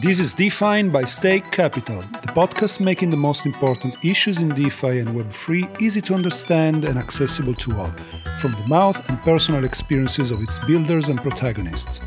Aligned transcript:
This 0.00 0.20
is 0.20 0.34
Defined 0.34 0.92
by 0.92 1.04
Stake 1.04 1.50
Capital, 1.50 2.00
the 2.00 2.28
podcast 2.28 2.80
making 2.80 3.10
the 3.10 3.16
most 3.16 3.46
important 3.46 3.94
issues 4.04 4.42
in 4.42 4.50
DeFi 4.50 4.98
and 4.98 5.08
Web3 5.08 5.80
easy 5.80 6.02
to 6.02 6.14
understand 6.14 6.84
and 6.84 6.98
accessible 6.98 7.54
to 7.54 7.80
all, 7.80 7.90
from 8.36 8.52
the 8.52 8.66
mouth 8.68 9.08
and 9.08 9.18
personal 9.22 9.64
experiences 9.64 10.30
of 10.30 10.42
its 10.42 10.58
builders 10.66 11.08
and 11.08 11.18
protagonists. 11.22 12.02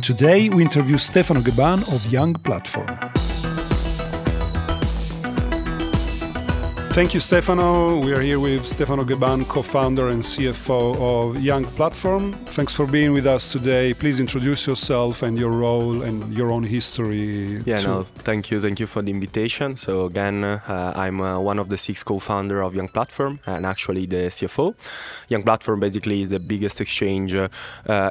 Today, 0.00 0.48
we 0.48 0.62
interview 0.62 0.96
Stefano 0.96 1.40
Gheban 1.40 1.82
of 1.94 2.10
Young 2.10 2.32
Platform. 2.32 2.88
Thank 6.96 7.12
you, 7.12 7.20
Stefano. 7.20 7.98
We 7.98 8.14
are 8.14 8.22
here 8.22 8.40
with 8.40 8.66
Stefano 8.66 9.04
Gheban, 9.04 9.46
co 9.46 9.60
founder 9.60 10.08
and 10.08 10.22
CFO 10.22 10.96
of 10.96 11.42
Young 11.42 11.66
Platform. 11.76 12.32
Thanks 12.32 12.74
for 12.74 12.86
being 12.86 13.12
with 13.12 13.26
us 13.26 13.52
today. 13.52 13.92
Please 13.92 14.18
introduce 14.18 14.66
yourself 14.66 15.22
and 15.22 15.38
your 15.38 15.50
role 15.50 16.00
and 16.00 16.32
your 16.32 16.50
own 16.50 16.62
history. 16.62 17.60
Yeah, 17.66 17.76
too. 17.76 17.86
no, 17.86 18.02
thank 18.24 18.50
you. 18.50 18.62
Thank 18.62 18.80
you 18.80 18.86
for 18.86 19.02
the 19.02 19.10
invitation. 19.10 19.76
So, 19.76 20.06
again, 20.06 20.42
uh, 20.42 20.94
I'm 20.96 21.20
uh, 21.20 21.38
one 21.38 21.58
of 21.58 21.68
the 21.68 21.76
six 21.76 22.02
co 22.02 22.18
founders 22.18 22.64
of 22.64 22.74
Young 22.74 22.88
Platform 22.88 23.40
and 23.44 23.66
actually 23.66 24.06
the 24.06 24.30
CFO. 24.30 24.74
Young 25.28 25.42
Platform 25.42 25.80
basically 25.80 26.22
is 26.22 26.30
the 26.30 26.40
biggest 26.40 26.80
exchange 26.80 27.34
uh, 27.34 27.48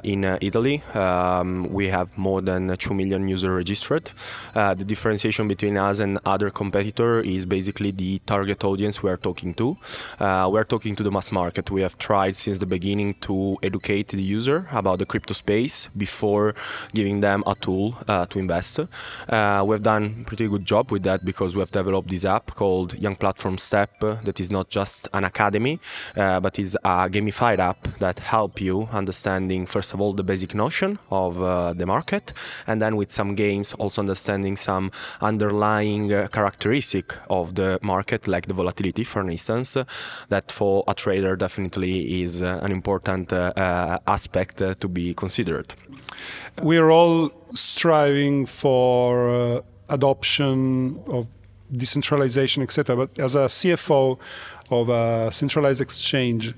in 0.03 0.25
uh, 0.25 0.37
Italy. 0.41 0.83
Um, 0.93 1.73
we 1.73 1.87
have 1.87 2.15
more 2.19 2.39
than 2.39 2.77
2 2.77 2.93
million 2.93 3.27
users 3.27 3.49
registered. 3.49 4.11
Uh, 4.53 4.75
the 4.75 4.85
differentiation 4.85 5.47
between 5.47 5.75
us 5.75 5.97
and 5.97 6.19
other 6.23 6.51
competitors 6.51 7.25
is 7.25 7.47
basically 7.47 7.89
the 7.89 8.19
target 8.27 8.63
audience 8.63 8.74
audience 8.75 8.95
we 9.03 9.09
are 9.09 9.21
talking 9.29 9.53
to. 9.61 9.67
Uh, 10.19 10.47
we 10.51 10.57
are 10.61 10.67
talking 10.73 10.93
to 10.97 11.03
the 11.07 11.11
mass 11.17 11.31
market. 11.31 11.71
We 11.71 11.81
have 11.87 11.95
tried 11.97 12.35
since 12.35 12.57
the 12.59 12.69
beginning 12.77 13.09
to 13.27 13.35
educate 13.69 14.07
the 14.09 14.27
user 14.37 14.59
about 14.81 14.97
the 14.99 15.07
crypto 15.11 15.33
space 15.33 15.75
before 16.05 16.47
giving 16.93 17.21
them 17.21 17.39
a 17.53 17.55
tool 17.55 17.85
uh, 18.07 18.25
to 18.31 18.39
invest. 18.39 18.79
Uh, 18.79 19.63
we 19.65 19.71
have 19.75 19.85
done 19.93 20.03
a 20.21 20.23
pretty 20.29 20.47
good 20.53 20.65
job 20.65 20.91
with 20.91 21.03
that 21.03 21.19
because 21.31 21.55
we 21.55 21.61
have 21.61 21.71
developed 21.71 22.09
this 22.09 22.25
app 22.25 22.45
called 22.61 22.89
Young 23.05 23.15
Platform 23.15 23.57
Step 23.57 23.91
that 24.27 24.37
is 24.39 24.49
not 24.51 24.69
just 24.69 25.07
an 25.13 25.23
academy, 25.23 25.79
uh, 26.17 26.39
but 26.39 26.59
is 26.59 26.77
a 26.83 27.09
gamified 27.15 27.59
app 27.59 27.81
that 27.99 28.19
help 28.19 28.59
you 28.67 28.89
understanding 28.91 29.65
first 29.65 29.93
of 29.93 30.01
all 30.01 30.13
the 30.13 30.23
basic 30.23 30.53
notion 30.53 30.99
of 31.09 31.41
uh, 31.41 31.73
the 31.79 31.85
market, 31.85 32.33
and 32.67 32.81
then 32.81 32.93
with 32.99 33.11
some 33.11 33.35
games 33.35 33.73
also 33.81 34.01
understanding 34.01 34.57
some 34.57 34.91
underlying 35.21 36.11
uh, 36.11 36.27
characteristic 36.37 37.05
of 37.29 37.55
the 37.55 37.79
market 37.81 38.27
like 38.27 38.45
the 38.47 38.53
volatility, 38.65 39.03
for 39.03 39.29
instance, 39.29 39.77
that 40.29 40.51
for 40.51 40.83
a 40.87 40.93
trader 40.93 41.35
definitely 41.35 42.23
is 42.23 42.41
uh, 42.41 42.59
an 42.63 42.71
important 42.71 43.31
uh, 43.31 43.53
uh, 43.55 43.99
aspect 44.07 44.57
to 44.57 44.87
be 44.87 45.13
considered. 45.13 45.73
We're 46.61 46.89
all 46.89 47.31
striving 47.53 48.45
for 48.45 49.63
adoption 49.89 50.99
of 51.07 51.27
decentralization, 51.71 52.63
etc. 52.63 52.95
But 52.95 53.19
as 53.19 53.35
a 53.35 53.47
CFO 53.47 54.19
of 54.71 54.89
a 54.89 55.31
centralized 55.31 55.81
exchange, 55.81 56.53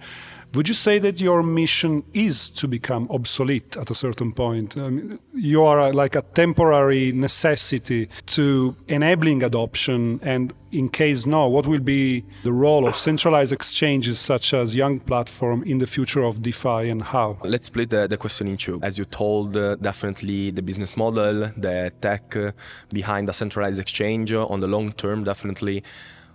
would 0.53 0.67
you 0.67 0.73
say 0.73 0.97
that 0.99 1.19
your 1.19 1.43
mission 1.43 2.03
is 2.13 2.49
to 2.51 2.67
become 2.67 3.07
obsolete 3.11 3.75
at 3.75 3.91
a 3.91 3.93
certain 3.93 4.31
point? 4.31 4.77
I 4.77 4.89
mean, 4.89 5.19
you 5.33 5.63
are 5.63 5.91
like 5.91 6.15
a 6.15 6.21
temporary 6.21 7.11
necessity 7.11 8.09
to 8.27 8.75
enabling 8.87 9.43
adoption, 9.43 10.19
and 10.23 10.53
in 10.71 10.89
case 10.89 11.25
no, 11.25 11.47
what 11.47 11.67
will 11.67 11.81
be 11.81 12.23
the 12.43 12.53
role 12.53 12.87
of 12.87 12.95
centralized 12.95 13.51
exchanges 13.51 14.19
such 14.19 14.53
as 14.53 14.73
Young 14.73 14.99
Platform 14.99 15.63
in 15.63 15.79
the 15.79 15.87
future 15.87 16.23
of 16.23 16.41
DeFi 16.41 16.89
and 16.89 17.03
how? 17.03 17.37
Let's 17.43 17.67
split 17.67 17.89
the, 17.89 18.07
the 18.07 18.17
question 18.17 18.47
in 18.47 18.57
two. 18.57 18.79
As 18.81 18.97
you 18.97 19.05
told, 19.05 19.55
uh, 19.55 19.75
definitely 19.75 20.51
the 20.51 20.61
business 20.61 20.95
model, 20.95 21.51
the 21.57 21.91
tech 22.01 22.35
uh, 22.35 22.53
behind 22.93 23.27
a 23.29 23.33
centralized 23.33 23.79
exchange 23.79 24.31
uh, 24.31 24.45
on 24.47 24.61
the 24.61 24.67
long 24.67 24.93
term, 24.93 25.25
definitely 25.25 25.83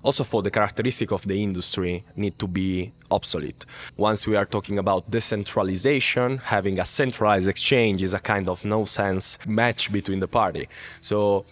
also 0.02 0.24
for 0.24 0.42
the 0.42 0.50
characteristic 0.50 1.12
of 1.12 1.26
the 1.26 1.42
industry 1.42 2.04
need 2.16 2.38
to 2.38 2.46
be 2.46 2.92
obsolete. 3.10 3.64
Once 3.96 4.26
we 4.26 4.36
are 4.36 4.44
talking 4.44 4.78
about 4.78 5.10
decentralization, 5.10 6.38
having 6.38 6.80
a 6.80 6.84
centralized 6.84 7.48
exchange 7.48 8.02
is 8.02 8.14
a 8.14 8.18
kind 8.18 8.48
of 8.48 8.64
no 8.64 8.84
sense 8.84 9.38
match 9.46 9.92
between 9.92 10.20
the 10.20 10.28
party. 10.28 10.68
So 11.00 11.44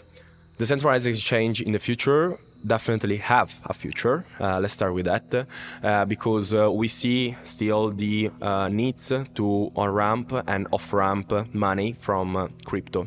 the 0.58 0.66
centralized 0.66 1.06
exchange 1.06 1.60
in 1.60 1.72
the 1.72 1.78
future 1.78 2.38
definitely 2.66 3.16
have 3.16 3.58
a 3.64 3.72
future. 3.72 4.24
Uh, 4.38 4.60
let's 4.60 4.74
start 4.74 4.92
with 4.92 5.06
that 5.06 5.46
uh, 5.82 6.04
because 6.04 6.52
uh, 6.52 6.70
we 6.70 6.88
see 6.88 7.36
still 7.44 7.90
the 7.90 8.30
uh, 8.42 8.68
needs 8.68 9.12
to 9.34 9.72
on 9.74 9.88
ramp 9.88 10.32
and 10.46 10.66
off 10.70 10.92
ramp 10.92 11.32
money 11.54 11.96
from 11.98 12.36
uh, 12.36 12.48
crypto 12.64 13.06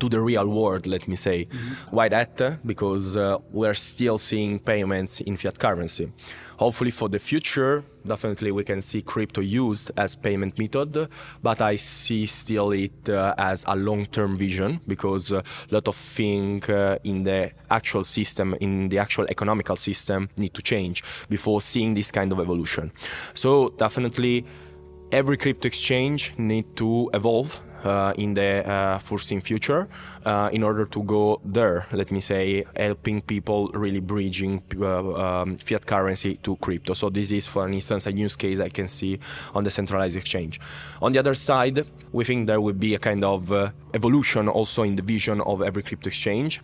to 0.00 0.08
the 0.08 0.20
real 0.20 0.48
world, 0.48 0.86
let 0.86 1.06
me 1.06 1.16
say. 1.16 1.44
Mm-hmm. 1.44 1.96
Why 1.96 2.08
that? 2.08 2.66
Because 2.66 3.16
uh, 3.16 3.38
we're 3.50 3.74
still 3.74 4.18
seeing 4.18 4.58
payments 4.58 5.20
in 5.20 5.36
fiat 5.36 5.58
currency. 5.58 6.12
Hopefully, 6.58 6.90
for 6.90 7.08
the 7.08 7.18
future, 7.18 7.82
definitely 8.06 8.52
we 8.52 8.64
can 8.64 8.82
see 8.82 9.00
crypto 9.00 9.40
used 9.40 9.90
as 9.96 10.14
payment 10.14 10.58
method, 10.58 11.08
but 11.42 11.62
I 11.62 11.76
see 11.76 12.26
still 12.26 12.72
it 12.72 13.08
uh, 13.08 13.34
as 13.38 13.64
a 13.66 13.74
long-term 13.74 14.36
vision 14.36 14.80
because 14.86 15.30
a 15.32 15.38
uh, 15.38 15.42
lot 15.70 15.88
of 15.88 15.96
things 15.96 16.68
uh, 16.68 16.98
in 17.02 17.24
the 17.24 17.52
actual 17.70 18.04
system, 18.04 18.54
in 18.60 18.90
the 18.90 18.98
actual 18.98 19.26
economical 19.30 19.76
system, 19.76 20.28
need 20.36 20.52
to 20.52 20.60
change 20.60 21.02
before 21.30 21.62
seeing 21.62 21.94
this 21.94 22.10
kind 22.10 22.30
of 22.30 22.40
evolution. 22.40 22.92
So 23.32 23.70
definitely 23.78 24.44
every 25.12 25.36
crypto 25.36 25.66
exchange 25.66 26.34
need 26.36 26.76
to 26.76 27.10
evolve 27.14 27.58
in 28.16 28.34
the 28.34 28.68
uh, 28.68 28.98
foreseen 28.98 29.40
future 29.40 29.88
uh, 30.24 30.50
in 30.52 30.62
order 30.62 30.84
to 30.86 31.02
go 31.02 31.40
there, 31.44 31.86
let 31.92 32.10
me 32.10 32.20
say, 32.20 32.64
helping 32.76 33.20
people 33.20 33.68
really 33.68 34.00
bridging 34.00 34.62
um, 34.82 35.56
fiat 35.56 35.86
currency 35.86 36.36
to 36.36 36.56
crypto. 36.56 36.94
So 36.94 37.10
this 37.10 37.30
is, 37.30 37.46
for 37.46 37.68
instance, 37.68 38.06
a 38.06 38.12
use 38.12 38.36
case 38.36 38.60
I 38.60 38.68
can 38.68 38.88
see 38.88 39.18
on 39.54 39.64
the 39.64 39.70
centralized 39.70 40.16
exchange. 40.16 40.60
On 41.00 41.12
the 41.12 41.18
other 41.18 41.34
side, 41.34 41.86
we 42.12 42.24
think 42.24 42.46
there 42.46 42.60
will 42.60 42.74
be 42.74 42.94
a 42.94 42.98
kind 42.98 43.24
of 43.24 43.52
evolution 43.94 44.48
also 44.48 44.82
in 44.82 44.96
the 44.96 45.02
vision 45.02 45.40
of 45.40 45.62
every 45.62 45.82
crypto 45.82 46.08
exchange 46.08 46.60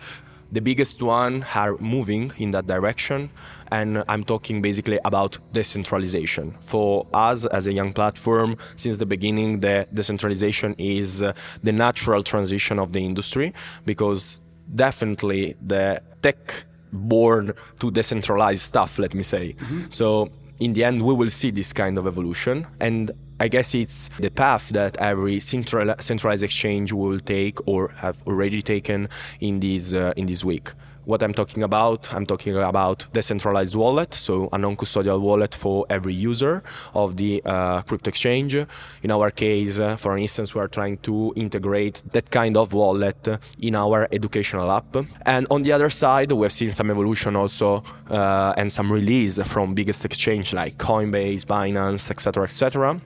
the 0.52 0.60
biggest 0.60 1.02
one 1.02 1.44
are 1.54 1.76
moving 1.78 2.30
in 2.38 2.50
that 2.52 2.66
direction 2.66 3.30
and 3.72 4.04
i'm 4.08 4.22
talking 4.22 4.62
basically 4.62 4.98
about 5.04 5.38
decentralization 5.52 6.54
for 6.60 7.06
us 7.14 7.46
as 7.46 7.66
a 7.66 7.72
young 7.72 7.92
platform 7.92 8.56
since 8.76 8.96
the 8.98 9.06
beginning 9.06 9.60
the 9.60 9.86
decentralization 9.92 10.74
is 10.78 11.22
uh, 11.22 11.32
the 11.62 11.72
natural 11.72 12.22
transition 12.22 12.78
of 12.78 12.92
the 12.92 13.04
industry 13.04 13.52
because 13.84 14.40
definitely 14.74 15.54
the 15.62 16.00
tech 16.22 16.64
born 16.92 17.52
to 17.80 17.90
decentralize 17.90 18.58
stuff 18.58 18.98
let 18.98 19.14
me 19.14 19.22
say 19.22 19.54
mm-hmm. 19.58 19.82
so 19.90 20.30
in 20.60 20.72
the 20.72 20.84
end 20.84 21.02
we 21.02 21.12
will 21.12 21.30
see 21.30 21.50
this 21.50 21.72
kind 21.72 21.98
of 21.98 22.06
evolution 22.06 22.66
and 22.80 23.10
I 23.38 23.48
guess 23.48 23.74
it's 23.74 24.08
the 24.18 24.30
path 24.30 24.70
that 24.70 24.96
every 24.96 25.40
central, 25.40 25.94
centralized 25.98 26.42
exchange 26.42 26.92
will 26.92 27.20
take 27.20 27.58
or 27.68 27.88
have 27.96 28.16
already 28.26 28.62
taken 28.62 29.08
in 29.40 29.60
this 29.60 29.92
uh, 29.92 30.14
in 30.16 30.24
this 30.26 30.42
week. 30.42 30.70
What 31.04 31.22
I'm 31.22 31.34
talking 31.34 31.62
about, 31.62 32.12
I'm 32.12 32.26
talking 32.26 32.56
about 32.56 33.06
decentralized 33.12 33.76
wallet, 33.76 34.12
so 34.12 34.48
a 34.52 34.58
non-custodial 34.58 35.20
wallet 35.20 35.54
for 35.54 35.86
every 35.88 36.14
user 36.14 36.64
of 36.94 37.16
the 37.16 37.42
uh, 37.44 37.82
crypto 37.82 38.08
exchange. 38.08 38.56
In 39.04 39.12
our 39.12 39.30
case, 39.30 39.78
uh, 39.78 39.94
for 39.94 40.18
instance, 40.18 40.52
we 40.52 40.60
are 40.62 40.66
trying 40.66 40.96
to 41.08 41.32
integrate 41.36 42.02
that 42.10 42.30
kind 42.32 42.56
of 42.56 42.72
wallet 42.72 43.28
in 43.60 43.76
our 43.76 44.08
educational 44.10 44.68
app. 44.72 44.96
And 45.24 45.46
on 45.48 45.62
the 45.62 45.70
other 45.70 45.90
side, 45.90 46.32
we 46.32 46.42
have 46.42 46.52
seen 46.52 46.70
some 46.70 46.90
evolution 46.90 47.36
also 47.36 47.84
uh, 48.10 48.54
and 48.56 48.72
some 48.72 48.90
release 48.90 49.40
from 49.46 49.74
biggest 49.74 50.04
exchange 50.04 50.52
like 50.52 50.76
Coinbase, 50.76 51.44
Binance, 51.44 52.10
etc., 52.10 52.44
etc 52.44 53.00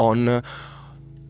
on 0.00 0.42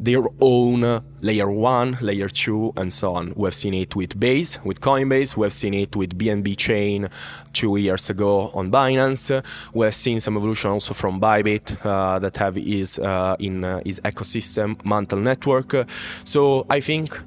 their 0.00 0.22
own 0.40 1.02
layer 1.20 1.50
one, 1.50 1.98
layer 2.00 2.28
two, 2.28 2.72
and 2.76 2.90
so 2.92 3.14
on. 3.14 3.34
We 3.36 3.46
have 3.46 3.54
seen 3.54 3.74
it 3.74 3.94
with 3.94 4.18
Base, 4.18 4.58
with 4.64 4.80
Coinbase. 4.80 5.36
We 5.36 5.44
have 5.44 5.52
seen 5.52 5.74
it 5.74 5.94
with 5.94 6.16
BNB 6.16 6.56
Chain 6.56 7.10
two 7.52 7.76
years 7.76 8.08
ago 8.08 8.50
on 8.54 8.70
Binance. 8.70 9.44
We 9.74 9.84
have 9.84 9.94
seen 9.94 10.20
some 10.20 10.36
evolution 10.36 10.70
also 10.70 10.94
from 10.94 11.20
Bybit 11.20 11.84
uh, 11.84 12.18
that 12.20 12.38
have 12.38 12.56
is 12.56 12.98
uh, 12.98 13.36
in 13.38 13.62
uh, 13.62 13.80
his 13.84 14.00
ecosystem, 14.00 14.82
Mantle 14.84 15.18
Network. 15.18 15.86
So 16.24 16.64
I 16.70 16.80
think 16.80 17.20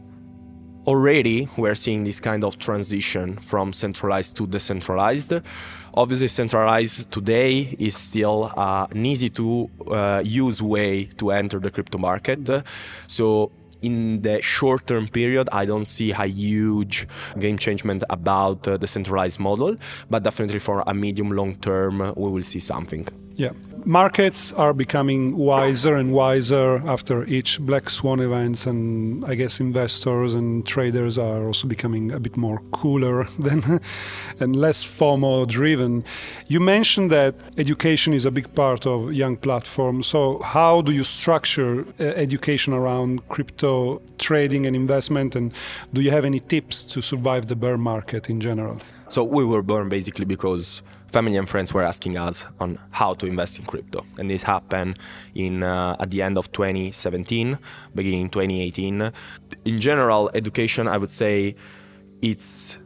already 0.88 1.48
we're 1.58 1.76
seeing 1.76 2.04
this 2.04 2.20
kind 2.20 2.44
of 2.44 2.58
transition 2.58 3.38
from 3.38 3.72
centralized 3.72 4.36
to 4.38 4.48
decentralized. 4.48 5.34
Obviously, 5.96 6.28
centralized 6.28 7.12
today 7.12 7.76
is 7.78 7.96
still 7.96 8.52
uh, 8.58 8.88
an 8.90 9.06
easy 9.06 9.30
to 9.30 9.70
uh, 9.92 10.24
use 10.26 10.60
way 10.60 11.06
to 11.18 11.30
enter 11.30 11.60
the 11.60 11.70
crypto 11.70 12.00
market. 12.00 12.50
So 13.06 13.52
in 13.84 14.22
the 14.22 14.42
short 14.42 14.88
term 14.88 15.08
period, 15.08 15.50
I 15.52 15.66
don't 15.66 15.86
see 15.86 16.12
a 16.12 16.26
huge 16.26 17.08
game 17.38 17.60
changement 17.60 18.04
about 18.10 18.68
uh, 18.68 18.78
the 18.78 18.88
centralized 18.88 19.40
model, 19.40 19.76
but 20.10 20.24
definitely 20.24 20.60
for 20.60 20.84
a 20.88 20.96
medium 20.96 21.30
long 21.30 21.56
term, 21.56 22.00
we 22.16 22.30
will 22.32 22.42
see 22.42 22.60
something. 22.60 23.08
Yeah. 23.36 23.52
Markets 23.86 24.54
are 24.54 24.72
becoming 24.74 25.36
wiser 25.36 25.96
and 25.96 26.14
wiser 26.14 26.82
after 26.88 27.26
each 27.26 27.60
black 27.60 27.90
swan 27.90 28.22
events 28.22 28.66
and 28.66 29.26
I 29.26 29.36
guess 29.36 29.60
investors 29.60 30.34
and 30.34 30.66
traders 30.66 31.18
are 31.18 31.48
also 31.48 31.68
becoming 31.68 32.12
a 32.12 32.20
bit 32.20 32.38
more 32.38 32.60
cooler 32.72 33.26
than 33.40 33.82
and 34.40 34.56
less 34.56 34.86
FOMO 34.86 35.46
driven. 35.48 36.06
You 36.48 36.62
mentioned 36.62 37.12
that 37.12 37.36
education 37.58 38.14
is 38.14 38.24
a 38.24 38.32
big 38.32 38.54
part 38.56 38.88
of 38.88 39.12
young 39.12 39.36
platforms. 39.36 40.08
So 40.08 40.40
how 40.44 40.82
do 40.82 40.94
you 40.94 41.04
structure 41.04 41.86
uh, 42.00 42.04
education 42.04 42.72
around 42.72 43.28
crypto 43.28 44.02
trading 44.18 44.66
and 44.66 44.76
investment 44.76 45.36
and 45.36 45.52
do 45.92 46.02
you 46.02 46.12
have 46.12 46.24
any 46.24 46.40
tips 46.40 46.84
to 46.84 47.02
survive 47.02 47.48
the 47.48 47.56
bear 47.58 47.78
market 47.78 48.30
in 48.30 48.40
general? 48.40 48.80
So 49.10 49.24
we 49.24 49.44
were 49.44 49.62
born 49.62 49.90
basically 49.90 50.26
because 50.26 50.82
family 51.14 51.38
and 51.38 51.48
friends 51.48 51.74
were 51.74 51.84
asking 51.84 52.18
us 52.18 52.46
on 52.60 52.80
how 52.92 53.14
to 53.14 53.26
invest 53.28 53.60
in 53.60 53.66
crypto, 53.66 54.06
and 54.18 54.30
this 54.30 54.44
happened 54.44 54.98
in 55.36 55.64
uh, 55.64 55.96
at 56.00 56.10
the 56.10 56.22
end 56.22 56.38
of 56.38 56.52
2017, 56.52 57.58
beginning 57.96 58.30
2018. 58.30 59.12
In 59.66 59.78
general, 59.80 60.32
education, 60.34 60.88
I 60.88 60.98
would 60.98 61.12
say, 61.12 61.56
it's 62.22 62.80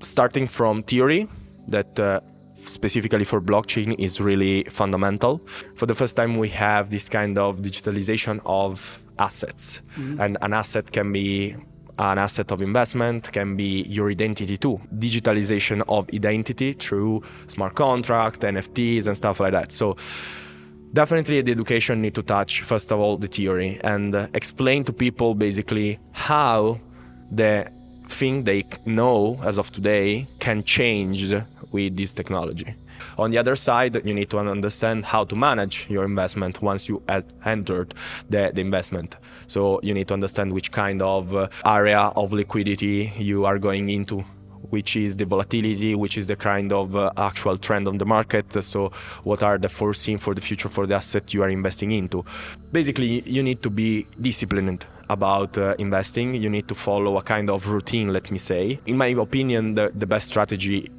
starting 0.00 0.46
from 0.46 0.82
theory 0.82 1.28
that. 1.68 1.98
Uh, 1.98 2.20
specifically 2.64 3.24
for 3.24 3.40
blockchain 3.40 3.92
is 3.98 4.20
really 4.20 4.62
fundamental. 4.64 5.40
For 5.74 5.84
the 5.84 5.96
first 5.96 6.14
time, 6.16 6.36
we 6.36 6.48
have 6.50 6.90
this 6.90 7.08
kind 7.08 7.36
of 7.36 7.56
digitalization 7.56 8.40
of 8.46 9.04
assets, 9.18 9.82
mm-hmm. 9.96 10.20
and 10.20 10.38
an 10.42 10.52
asset 10.52 10.92
can 10.92 11.10
be 11.10 11.56
an 11.98 12.18
asset 12.18 12.50
of 12.52 12.62
investment 12.62 13.32
can 13.32 13.56
be 13.56 13.82
your 13.82 14.10
identity 14.10 14.56
too. 14.56 14.80
Digitalization 14.94 15.82
of 15.88 16.08
identity 16.14 16.72
through 16.72 17.22
smart 17.46 17.74
contract 17.74 18.40
nfts 18.40 19.06
and 19.06 19.16
stuff 19.16 19.40
like 19.40 19.52
that. 19.52 19.72
So 19.72 19.96
definitely 20.92 21.42
the 21.42 21.52
education 21.52 22.02
need 22.02 22.14
to 22.14 22.22
touch 22.22 22.62
first 22.62 22.92
of 22.92 22.98
all 22.98 23.16
the 23.16 23.28
theory 23.28 23.80
and 23.82 24.14
explain 24.34 24.84
to 24.84 24.92
people 24.92 25.34
basically 25.34 25.98
how 26.12 26.78
the 27.30 27.70
thing 28.08 28.44
they 28.44 28.64
know 28.84 29.40
as 29.42 29.58
of 29.58 29.70
today 29.72 30.26
can 30.38 30.62
change 30.62 31.32
with 31.70 31.96
this 31.96 32.12
technology 32.12 32.74
on 33.18 33.30
the 33.30 33.38
other 33.38 33.56
side, 33.56 33.94
you 34.06 34.14
need 34.14 34.30
to 34.30 34.38
understand 34.38 35.04
how 35.04 35.24
to 35.24 35.36
manage 35.36 35.86
your 35.88 36.04
investment 36.04 36.62
once 36.62 36.88
you 36.88 37.02
have 37.08 37.24
entered 37.44 37.94
the, 38.28 38.50
the 38.54 38.60
investment. 38.60 39.16
So 39.46 39.80
you 39.82 39.94
need 39.94 40.08
to 40.08 40.14
understand 40.14 40.52
which 40.52 40.72
kind 40.72 41.02
of 41.02 41.34
uh, 41.34 41.48
area 41.66 42.00
of 42.16 42.32
liquidity 42.32 43.12
you 43.18 43.44
are 43.44 43.58
going 43.58 43.90
into 43.90 44.24
which 44.70 44.96
is 44.96 45.18
the 45.18 45.26
volatility, 45.26 45.94
which 45.94 46.16
is 46.16 46.26
the 46.26 46.36
kind 46.36 46.72
of 46.72 46.96
uh, 46.96 47.12
actual 47.18 47.58
trend 47.58 47.86
on 47.86 47.98
the 47.98 48.06
market. 48.06 48.46
So, 48.64 48.90
what 49.22 49.42
are 49.42 49.58
the 49.58 49.68
foreseen 49.68 50.16
for 50.16 50.34
the 50.34 50.40
future 50.40 50.70
for 50.70 50.86
the 50.86 50.94
asset 50.94 51.34
you 51.34 51.42
are 51.42 51.50
investing 51.50 51.92
into? 51.92 52.24
Basically, 52.72 53.20
you 53.26 53.42
need 53.42 53.62
to 53.62 53.68
be 53.68 54.06
disciplined 54.18 54.86
about 55.10 55.58
uh, 55.58 55.74
investing. 55.78 56.34
You 56.34 56.48
need 56.48 56.68
to 56.68 56.74
follow 56.74 57.18
a 57.18 57.22
kind 57.22 57.50
of 57.50 57.68
routine, 57.68 58.14
let 58.14 58.30
me 58.30 58.38
say. 58.38 58.80
In 58.86 58.96
my 58.96 59.08
opinion, 59.08 59.74
the, 59.74 59.92
the 59.94 60.06
best 60.06 60.28
strategy 60.28 60.90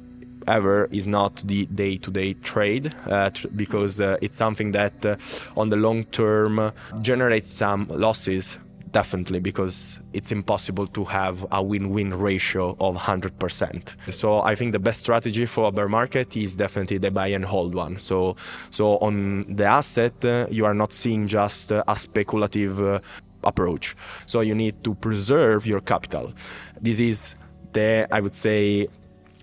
ever 0.46 0.88
is 0.90 1.06
not 1.06 1.36
the 1.46 1.66
day-to-day 1.66 2.34
trade 2.34 2.94
uh, 3.06 3.30
tr- 3.30 3.48
because 3.48 4.00
uh, 4.00 4.16
it's 4.20 4.36
something 4.36 4.72
that 4.72 5.04
uh, 5.04 5.16
on 5.56 5.68
the 5.68 5.76
long 5.76 6.04
term 6.04 6.72
generates 7.00 7.50
some 7.50 7.86
losses 7.88 8.58
definitely 8.92 9.40
because 9.40 10.00
it's 10.12 10.30
impossible 10.30 10.86
to 10.86 11.04
have 11.04 11.44
a 11.50 11.60
win-win 11.60 12.16
ratio 12.16 12.76
of 12.78 12.96
100% 12.96 13.94
so 14.12 14.40
i 14.42 14.54
think 14.54 14.70
the 14.70 14.78
best 14.78 15.00
strategy 15.00 15.46
for 15.46 15.66
a 15.66 15.72
bear 15.72 15.88
market 15.88 16.36
is 16.36 16.56
definitely 16.56 16.98
the 16.98 17.10
buy 17.10 17.26
and 17.26 17.44
hold 17.44 17.74
one. 17.74 17.98
So 17.98 18.36
so 18.70 18.98
on 18.98 19.44
the 19.56 19.64
asset 19.64 20.24
uh, 20.24 20.46
you 20.50 20.64
are 20.64 20.74
not 20.74 20.92
seeing 20.92 21.26
just 21.26 21.72
uh, 21.72 21.82
a 21.88 21.96
speculative 21.96 22.80
uh, 22.80 23.00
approach. 23.42 23.96
So 24.26 24.40
you 24.40 24.54
need 24.54 24.82
to 24.84 24.94
preserve 24.94 25.66
your 25.66 25.80
capital. 25.80 26.32
This 26.80 27.00
is 27.00 27.34
the 27.72 28.06
i 28.16 28.20
would 28.20 28.34
say 28.34 28.86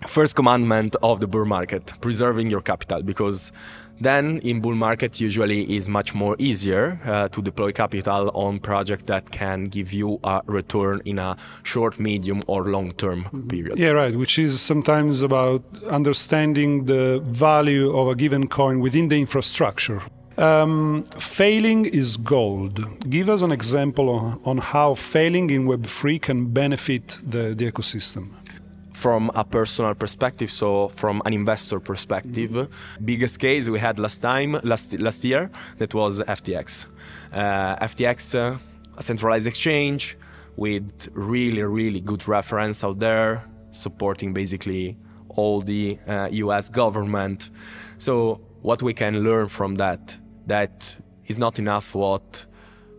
first 0.06 0.34
commandment 0.34 0.96
of 1.02 1.20
the 1.20 1.26
bull 1.26 1.44
market 1.44 1.92
preserving 2.00 2.50
your 2.50 2.60
capital 2.60 3.02
because 3.02 3.52
then 4.00 4.38
in 4.38 4.60
bull 4.60 4.74
market 4.74 5.20
usually 5.20 5.76
is 5.76 5.88
much 5.88 6.14
more 6.14 6.34
easier 6.38 6.98
uh, 7.04 7.28
to 7.28 7.40
deploy 7.40 7.70
capital 7.70 8.30
on 8.34 8.58
project 8.58 9.06
that 9.06 9.30
can 9.30 9.66
give 9.66 9.92
you 9.92 10.18
a 10.24 10.42
return 10.46 11.00
in 11.04 11.18
a 11.18 11.36
short 11.62 12.00
medium 12.00 12.42
or 12.46 12.64
long 12.64 12.90
term 12.92 13.24
mm-hmm. 13.24 13.48
period 13.48 13.78
yeah 13.78 13.90
right 13.90 14.16
which 14.16 14.38
is 14.38 14.60
sometimes 14.60 15.22
about 15.22 15.62
understanding 15.88 16.86
the 16.86 17.20
value 17.26 17.96
of 17.96 18.08
a 18.08 18.14
given 18.14 18.48
coin 18.48 18.80
within 18.80 19.08
the 19.08 19.18
infrastructure 19.20 20.02
um, 20.38 21.04
failing 21.18 21.84
is 21.84 22.16
gold. 22.16 22.80
Give 23.10 23.28
us 23.28 23.42
an 23.42 23.52
example 23.52 24.08
on, 24.08 24.40
on 24.46 24.58
how 24.58 24.94
failing 24.94 25.50
in 25.50 25.66
Web3 25.66 26.22
can 26.22 26.46
benefit 26.46 27.18
the, 27.22 27.54
the 27.54 27.70
ecosystem 27.70 28.30
from 29.02 29.32
a 29.34 29.44
personal 29.44 29.94
perspective, 29.96 30.48
so 30.48 30.86
from 30.86 31.20
an 31.26 31.32
investor 31.32 31.80
perspective. 31.80 32.68
Biggest 33.04 33.40
case 33.40 33.68
we 33.68 33.80
had 33.80 33.98
last 33.98 34.18
time, 34.18 34.52
last 34.62 34.96
last 35.00 35.24
year, 35.24 35.50
that 35.78 35.92
was 35.92 36.20
FTX. 36.20 36.86
Uh, 37.32 37.84
FTX, 37.90 38.18
uh, 38.36 38.56
a 38.96 39.02
centralized 39.02 39.48
exchange 39.48 40.16
with 40.56 41.08
really 41.14 41.64
really 41.64 42.00
good 42.00 42.28
reference 42.28 42.84
out 42.84 43.00
there, 43.00 43.42
supporting 43.72 44.32
basically 44.32 44.96
all 45.30 45.60
the 45.60 45.98
uh, 46.06 46.28
U.S. 46.44 46.68
government. 46.68 47.50
So 47.98 48.40
what 48.60 48.84
we 48.84 48.92
can 48.94 49.24
learn 49.24 49.48
from 49.48 49.74
that, 49.76 50.16
that 50.46 50.96
is 51.26 51.40
not 51.40 51.58
enough 51.58 51.96
what 51.96 52.46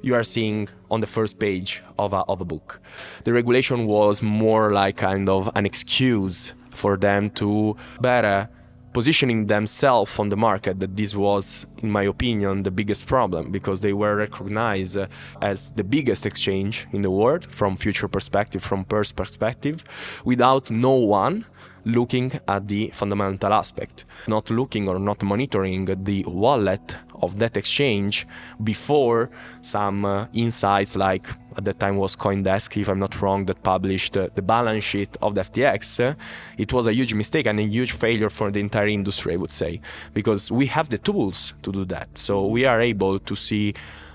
you 0.03 0.13
are 0.13 0.23
seeing 0.23 0.67
on 0.91 1.00
the 1.00 1.07
first 1.07 1.39
page 1.39 1.81
of 1.97 2.13
a, 2.13 2.23
of 2.27 2.41
a 2.41 2.45
book. 2.45 2.79
The 3.23 3.33
regulation 3.33 3.88
was 3.88 4.21
more 4.21 4.71
like 4.71 4.97
kind 4.97 5.27
of 5.29 5.50
an 5.55 5.65
excuse 5.65 6.53
for 6.69 6.97
them 6.97 7.29
to 7.31 7.75
better 8.01 8.50
positioning 8.91 9.47
themselves 9.47 10.19
on 10.19 10.29
the 10.29 10.38
market 10.38 10.79
that 10.79 10.95
this 10.95 11.15
was 11.15 11.65
in 11.79 11.89
my 11.89 12.03
opinion 12.03 12.61
the 12.61 12.69
biggest 12.69 13.07
problem 13.07 13.51
because 13.51 13.81
they 13.81 13.94
were 13.94 14.15
recognized 14.15 14.97
as 15.41 15.71
the 15.71 15.83
biggest 15.83 16.27
exchange 16.27 16.85
in 16.91 17.01
the 17.01 17.09
world 17.09 17.44
from 17.44 17.75
future 17.75 18.07
perspective 18.07 18.61
from 18.63 18.85
purse 18.85 19.11
perspective 19.11 19.83
without 20.25 20.69
no 20.69 20.94
one 20.94 21.44
looking 21.85 22.31
at 22.47 22.68
the 22.68 22.89
fundamental 22.94 23.53
aspect 23.53 24.06
not 24.27 24.50
looking 24.50 24.88
or 24.88 25.00
not 25.00 25.21
monitoring 25.24 25.85
the 26.03 26.24
wallet 26.25 26.97
of 27.21 27.39
that 27.39 27.57
exchange 27.57 28.27
before 28.63 29.30
some 29.62 30.06
uh, 30.06 30.25
insights 30.33 30.95
like 30.95 31.27
at 31.57 31.65
that 31.65 31.80
time 31.80 31.97
was 31.97 32.15
Coindesk, 32.15 32.81
if 32.81 32.89
I'm 32.89 33.00
not 33.00 33.21
wrong, 33.21 33.45
that 33.45 33.62
published 33.63 34.18
uh, 34.18 34.30
the 34.33 34.41
balance 34.41 34.83
sheet 34.83 35.16
of 35.21 35.35
the 35.35 35.42
FTX. 35.42 36.11
Uh, 36.11 36.16
it 36.57 36.73
was 36.73 36.87
a 36.87 36.94
huge 36.94 37.13
mistake 37.13 37.45
and 37.45 37.59
a 37.59 37.63
huge 37.63 37.92
failure 37.92 38.30
for 38.30 38.52
the 38.52 38.59
entire 38.59 38.87
industry, 38.87 39.33
I 39.33 39.37
would 39.37 39.52
say, 39.52 39.81
because 40.13 40.52
we 40.52 40.66
have 40.68 40.90
the 40.90 40.97
tools 40.97 41.54
to 41.63 41.71
do 41.71 41.85
that. 41.85 42.18
So 42.18 42.47
we 42.47 42.66
are 42.66 42.80
able 42.81 43.19
to 43.19 43.35
see 43.35 43.73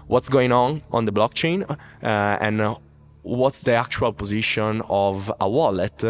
what's 0.09 0.29
going 0.29 0.53
on 0.53 0.83
on 0.91 1.05
the 1.05 1.13
blockchain 1.13 1.69
uh, 1.71 1.77
and 2.03 2.61
uh, 2.61 2.75
what's 3.23 3.63
the 3.63 3.75
actual 3.75 4.13
position 4.13 4.83
of 4.89 5.31
a 5.41 5.49
wallet. 5.49 6.05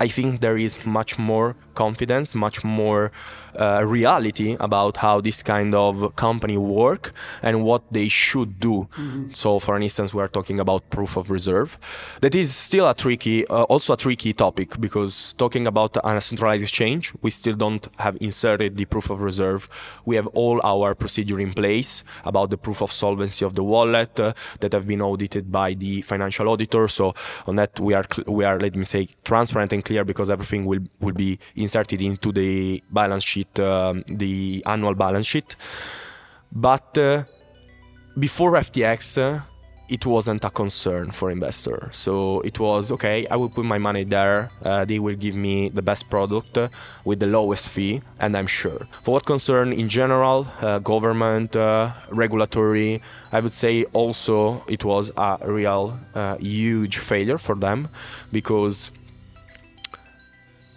I 0.00 0.08
think 0.08 0.40
there 0.40 0.56
is 0.56 0.86
much 0.86 1.18
more 1.18 1.56
confidence, 1.74 2.34
much 2.34 2.62
more 2.64 3.10
uh, 3.58 3.82
reality 3.84 4.56
about 4.60 4.98
how 4.98 5.20
this 5.20 5.42
kind 5.42 5.74
of 5.74 6.14
company 6.16 6.58
work 6.58 7.12
and 7.42 7.64
what 7.64 7.82
they 7.92 8.08
should 8.08 8.60
do. 8.60 8.88
Mm-hmm. 8.96 9.32
So, 9.32 9.58
for 9.58 9.78
instance, 9.78 10.12
we 10.14 10.22
are 10.22 10.28
talking 10.28 10.60
about 10.60 10.90
proof 10.90 11.16
of 11.16 11.30
reserve. 11.30 11.78
That 12.20 12.34
is 12.34 12.54
still 12.54 12.88
a 12.88 12.94
tricky, 12.94 13.46
uh, 13.46 13.64
also 13.64 13.92
a 13.92 13.96
tricky 13.96 14.32
topic 14.32 14.80
because 14.80 15.34
talking 15.34 15.66
about 15.66 15.96
a 16.02 16.20
centralized 16.20 16.62
exchange, 16.62 17.12
we 17.22 17.30
still 17.30 17.54
don't 17.54 17.86
have 17.98 18.16
inserted 18.20 18.76
the 18.76 18.84
proof 18.84 19.10
of 19.10 19.20
reserve. 19.20 19.68
We 20.04 20.16
have 20.16 20.26
all 20.28 20.60
our 20.64 20.94
procedure 20.94 21.40
in 21.40 21.52
place 21.52 22.04
about 22.24 22.50
the 22.50 22.56
proof 22.56 22.82
of 22.82 22.92
solvency 22.92 23.44
of 23.44 23.54
the 23.54 23.64
wallet 23.64 24.18
uh, 24.18 24.32
that 24.60 24.72
have 24.72 24.86
been 24.86 25.00
audited 25.00 25.50
by 25.52 25.74
the 25.74 26.02
financial 26.02 26.48
auditor. 26.48 26.88
So 26.88 27.14
on 27.46 27.56
that, 27.56 27.78
we 27.80 27.94
are 27.94 28.04
cl- 28.10 28.32
we 28.32 28.44
are 28.44 28.58
let 28.58 28.74
me 28.74 28.84
say 28.84 29.08
transparent 29.24 29.72
and 29.72 29.84
clear 29.84 30.04
because 30.04 30.30
everything 30.30 30.64
will 30.64 30.80
will 31.00 31.14
be 31.14 31.38
inserted 31.54 32.00
into 32.00 32.32
the 32.32 32.82
balance 32.90 33.24
sheet 33.24 33.37
sheet, 33.38 33.60
um, 33.60 34.04
the 34.08 34.62
annual 34.66 34.94
balance 34.94 35.26
sheet. 35.26 35.56
But 36.52 36.96
uh, 36.98 37.24
before 38.18 38.52
FTX, 38.52 39.18
uh, 39.18 39.40
it 39.88 40.04
wasn't 40.04 40.44
a 40.44 40.50
concern 40.50 41.10
for 41.10 41.30
investor. 41.30 41.88
So 41.92 42.40
it 42.42 42.60
was 42.60 42.92
okay. 42.92 43.26
I 43.28 43.36
will 43.36 43.48
put 43.48 43.64
my 43.64 43.78
money 43.78 44.04
there. 44.04 44.50
Uh, 44.62 44.84
they 44.84 44.98
will 44.98 45.14
give 45.14 45.34
me 45.34 45.70
the 45.70 45.82
best 45.82 46.10
product 46.10 46.58
uh, 46.58 46.68
with 47.04 47.20
the 47.20 47.26
lowest 47.26 47.68
fee, 47.68 48.02
and 48.20 48.36
I'm 48.36 48.46
sure. 48.46 48.86
For 49.02 49.12
what 49.14 49.24
concern 49.24 49.72
in 49.72 49.88
general, 49.88 50.46
uh, 50.60 50.78
government, 50.80 51.56
uh, 51.56 51.92
regulatory, 52.10 53.02
I 53.32 53.40
would 53.40 53.52
say 53.52 53.84
also 53.92 54.62
it 54.68 54.84
was 54.84 55.10
a 55.16 55.38
real 55.44 55.98
uh, 56.14 56.36
huge 56.36 56.98
failure 56.98 57.38
for 57.38 57.54
them 57.54 57.88
because 58.30 58.90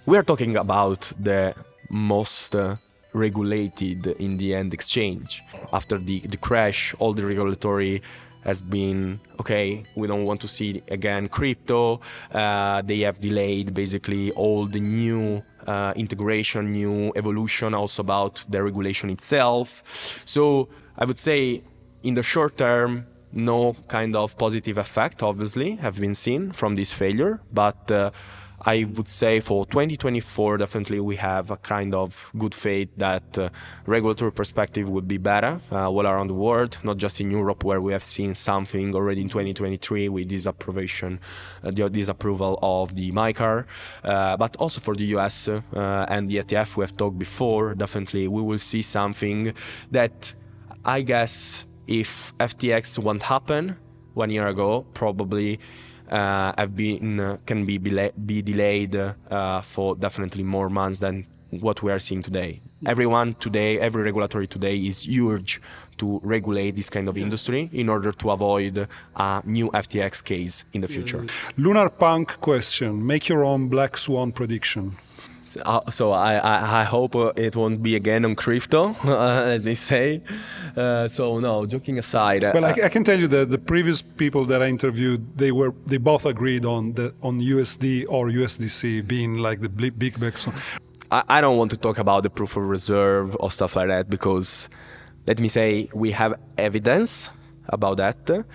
we 0.05 0.17
are 0.17 0.23
talking 0.23 0.55
about 0.57 1.11
the 1.19 1.53
most 1.91 2.55
uh, 2.55 2.75
regulated 3.13 4.07
in 4.07 4.37
the 4.37 4.55
end 4.55 4.73
exchange. 4.73 5.41
After 5.73 5.97
the, 5.97 6.19
the 6.21 6.37
crash, 6.37 6.95
all 6.99 7.13
the 7.13 7.25
regulatory 7.25 8.01
has 8.43 8.61
been 8.61 9.19
okay 9.39 9.83
we 9.95 10.07
don't 10.07 10.25
want 10.25 10.41
to 10.41 10.47
see 10.47 10.81
again 10.87 11.29
crypto 11.29 12.01
uh, 12.31 12.81
they 12.81 13.01
have 13.01 13.21
delayed 13.21 13.71
basically 13.73 14.31
all 14.31 14.65
the 14.65 14.79
new 14.79 15.43
uh, 15.67 15.93
integration 15.95 16.71
new 16.71 17.13
evolution 17.15 17.73
also 17.75 18.01
about 18.01 18.43
the 18.49 18.61
regulation 18.63 19.11
itself 19.11 19.83
so 20.25 20.67
i 20.97 21.05
would 21.05 21.19
say 21.19 21.61
in 22.01 22.15
the 22.15 22.23
short 22.23 22.57
term 22.57 23.05
no 23.31 23.73
kind 23.87 24.15
of 24.15 24.35
positive 24.37 24.77
effect 24.77 25.21
obviously 25.21 25.75
have 25.75 25.99
been 25.99 26.15
seen 26.15 26.51
from 26.51 26.75
this 26.75 26.91
failure 26.91 27.39
but 27.53 27.91
uh, 27.91 28.09
I 28.63 28.83
would 28.83 29.07
say 29.07 29.39
for 29.39 29.65
2024, 29.65 30.57
definitely 30.57 30.99
we 30.99 31.15
have 31.15 31.49
a 31.49 31.57
kind 31.57 31.95
of 31.95 32.31
good 32.37 32.53
faith 32.53 32.89
that 32.97 33.37
uh, 33.37 33.49
regulatory 33.87 34.31
perspective 34.31 34.87
would 34.87 35.07
be 35.07 35.17
better 35.17 35.59
uh, 35.71 35.89
all 35.89 36.05
around 36.05 36.27
the 36.27 36.35
world, 36.35 36.77
not 36.83 36.97
just 36.97 37.19
in 37.19 37.31
Europe, 37.31 37.63
where 37.63 37.81
we 37.81 37.91
have 37.91 38.03
seen 38.03 38.35
something 38.35 38.93
already 38.93 39.21
in 39.21 39.29
2023 39.29 40.09
with 40.09 40.27
disapprobation, 40.27 41.19
uh, 41.63 41.71
the 41.71 41.89
disapproval 41.89 42.59
of 42.61 42.95
the 42.95 43.11
MiCAR, 43.11 43.65
uh, 44.03 44.37
but 44.37 44.55
also 44.57 44.79
for 44.79 44.95
the 44.95 45.05
US 45.15 45.47
uh, 45.47 46.05
and 46.07 46.27
the 46.27 46.37
ETF 46.37 46.77
we 46.77 46.83
have 46.83 46.95
talked 46.95 47.17
before. 47.17 47.73
Definitely, 47.73 48.27
we 48.27 48.43
will 48.43 48.59
see 48.59 48.83
something 48.83 49.53
that 49.89 50.33
I 50.85 51.01
guess 51.01 51.65
if 51.87 52.31
FTX 52.37 52.99
won't 52.99 53.23
happen 53.23 53.75
one 54.13 54.29
year 54.29 54.47
ago, 54.47 54.85
probably 54.93 55.59
have 56.11 56.75
been 56.75 57.19
uh, 57.19 57.37
can 57.45 57.65
be 57.65 57.77
be 57.77 58.41
delayed 58.41 58.95
uh, 58.95 59.61
for 59.61 59.95
definitely 59.95 60.43
more 60.43 60.69
months 60.69 60.99
than 60.99 61.25
what 61.51 61.83
we 61.83 61.91
are 61.91 61.99
seeing 61.99 62.21
today. 62.21 62.61
Everyone 62.85 63.35
today, 63.35 63.79
every 63.79 64.03
regulatory 64.03 64.47
today 64.47 64.77
is 64.77 65.07
urged 65.07 65.59
to 65.97 66.19
regulate 66.23 66.75
this 66.75 66.89
kind 66.89 67.07
of 67.07 67.17
industry 67.17 67.69
in 67.73 67.89
order 67.89 68.11
to 68.11 68.31
avoid 68.31 68.87
a 69.15 69.41
new 69.45 69.69
FTX 69.71 70.23
case 70.23 70.63
in 70.73 70.81
the 70.81 70.87
future. 70.87 71.25
Lunar 71.57 71.89
Punk 71.89 72.39
question: 72.39 73.05
Make 73.05 73.29
your 73.29 73.43
own 73.43 73.67
black 73.67 73.97
swan 73.97 74.31
prediction. 74.31 74.97
Uh, 75.57 75.89
so 75.91 76.11
I, 76.11 76.35
I, 76.35 76.81
I, 76.81 76.83
hope 76.83 77.15
uh, 77.15 77.33
it 77.35 77.55
won't 77.55 77.83
be 77.83 77.95
again 77.95 78.25
on 78.25 78.35
crypto, 78.35 78.95
uh, 79.03 79.43
let 79.45 79.65
me 79.65 79.75
say. 79.75 80.21
Uh, 80.75 81.07
so 81.07 81.39
no, 81.39 81.65
joking 81.65 81.97
aside. 81.97 82.43
well, 82.43 82.65
I, 82.65 82.75
I, 82.83 82.89
can 82.89 83.03
tell 83.03 83.19
you 83.19 83.27
that 83.27 83.49
the 83.49 83.57
previous 83.57 84.01
people 84.01 84.45
that 84.45 84.61
I 84.61 84.67
interviewed, 84.67 85.37
they 85.37 85.51
were 85.51 85.73
they 85.85 85.97
both 85.97 86.25
agreed 86.25 86.65
on 86.65 86.93
the 86.93 87.13
on 87.21 87.39
USD 87.41 88.05
or 88.07 88.27
USDC 88.27 89.07
being 89.07 89.37
like 89.37 89.61
the 89.61 89.69
big 89.69 90.19
bets. 90.19 90.47
I, 91.11 91.23
I 91.27 91.41
don't 91.41 91.57
want 91.57 91.71
to 91.71 91.77
talk 91.77 91.97
about 91.97 92.23
the 92.23 92.29
proof 92.29 92.55
of 92.55 92.63
reserve 92.63 93.35
or 93.39 93.51
stuff 93.51 93.75
like 93.75 93.89
that 93.89 94.09
because, 94.09 94.69
let 95.27 95.39
me 95.39 95.47
say, 95.47 95.89
we 95.93 96.11
have 96.11 96.35
evidence 96.57 97.29
about 97.67 97.97
that 97.97 98.45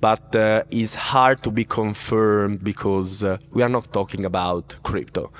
but 0.00 0.34
uh, 0.34 0.62
it's 0.70 0.94
hard 0.94 1.42
to 1.42 1.50
be 1.50 1.64
confirmed 1.64 2.64
because 2.64 3.22
uh, 3.22 3.36
we 3.50 3.62
are 3.62 3.68
not 3.68 3.92
talking 3.92 4.24
about 4.24 4.74
crypto 4.82 5.30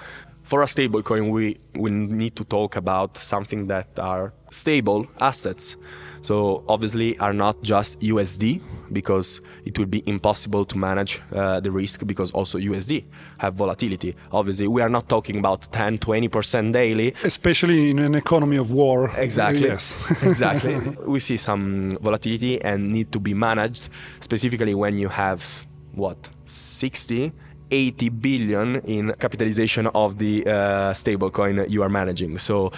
for 0.50 0.62
a 0.62 0.66
stablecoin, 0.66 1.30
we, 1.30 1.60
we 1.76 1.90
need 1.90 2.34
to 2.34 2.44
talk 2.44 2.74
about 2.74 3.16
something 3.16 3.68
that 3.68 3.86
are 4.00 4.32
stable 4.50 5.06
assets. 5.20 5.76
So 6.22 6.64
obviously 6.68 7.16
are 7.18 7.32
not 7.32 7.62
just 7.62 8.00
USD 8.00 8.60
because 8.92 9.40
it 9.64 9.78
will 9.78 9.86
be 9.86 10.02
impossible 10.06 10.64
to 10.64 10.76
manage 10.76 11.22
uh, 11.32 11.60
the 11.60 11.70
risk 11.70 12.04
because 12.04 12.32
also 12.32 12.58
USD 12.58 13.04
have 13.38 13.54
volatility. 13.54 14.16
Obviously, 14.32 14.66
we 14.66 14.82
are 14.82 14.88
not 14.88 15.08
talking 15.08 15.38
about 15.38 15.70
10, 15.70 15.98
20% 15.98 16.72
daily. 16.72 17.14
Especially 17.22 17.90
in 17.90 18.00
an 18.00 18.16
economy 18.16 18.56
of 18.56 18.72
war. 18.72 19.12
Exactly. 19.16 19.68
Yes. 19.68 19.96
exactly. 20.24 20.74
We 21.06 21.20
see 21.20 21.36
some 21.36 21.96
volatility 22.02 22.60
and 22.60 22.90
need 22.92 23.12
to 23.12 23.20
be 23.20 23.34
managed, 23.34 23.88
specifically 24.18 24.74
when 24.74 24.98
you 24.98 25.08
have 25.08 25.64
what 25.92 26.28
60 26.46 27.32
80 27.70 28.08
billion 28.08 28.76
in 28.84 29.14
capitalization 29.18 29.86
of 29.88 30.18
the 30.18 30.46
uh, 30.46 30.92
stablecoin 30.92 31.68
you 31.68 31.82
are 31.82 31.88
managing. 31.88 32.38
So 32.38 32.72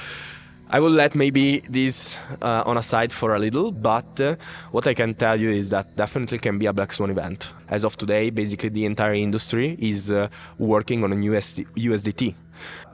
I 0.74 0.80
will 0.80 0.90
let 0.90 1.14
maybe 1.14 1.60
this 1.68 2.18
uh, 2.40 2.62
on 2.64 2.78
a 2.78 2.82
side 2.82 3.12
for 3.12 3.34
a 3.34 3.38
little, 3.38 3.72
but 3.72 4.18
uh, 4.20 4.36
what 4.70 4.86
I 4.86 4.94
can 4.94 5.12
tell 5.12 5.38
you 5.38 5.50
is 5.50 5.68
that 5.68 5.96
definitely 5.96 6.38
can 6.38 6.58
be 6.58 6.64
a 6.64 6.72
black 6.72 6.94
swan 6.94 7.10
event. 7.10 7.52
As 7.68 7.84
of 7.84 7.98
today, 7.98 8.30
basically 8.30 8.70
the 8.70 8.86
entire 8.86 9.12
industry 9.12 9.76
is 9.78 10.10
uh, 10.10 10.28
working 10.58 11.04
on 11.04 11.12
a 11.12 11.16
USD- 11.16 11.66
USDT. 11.76 12.34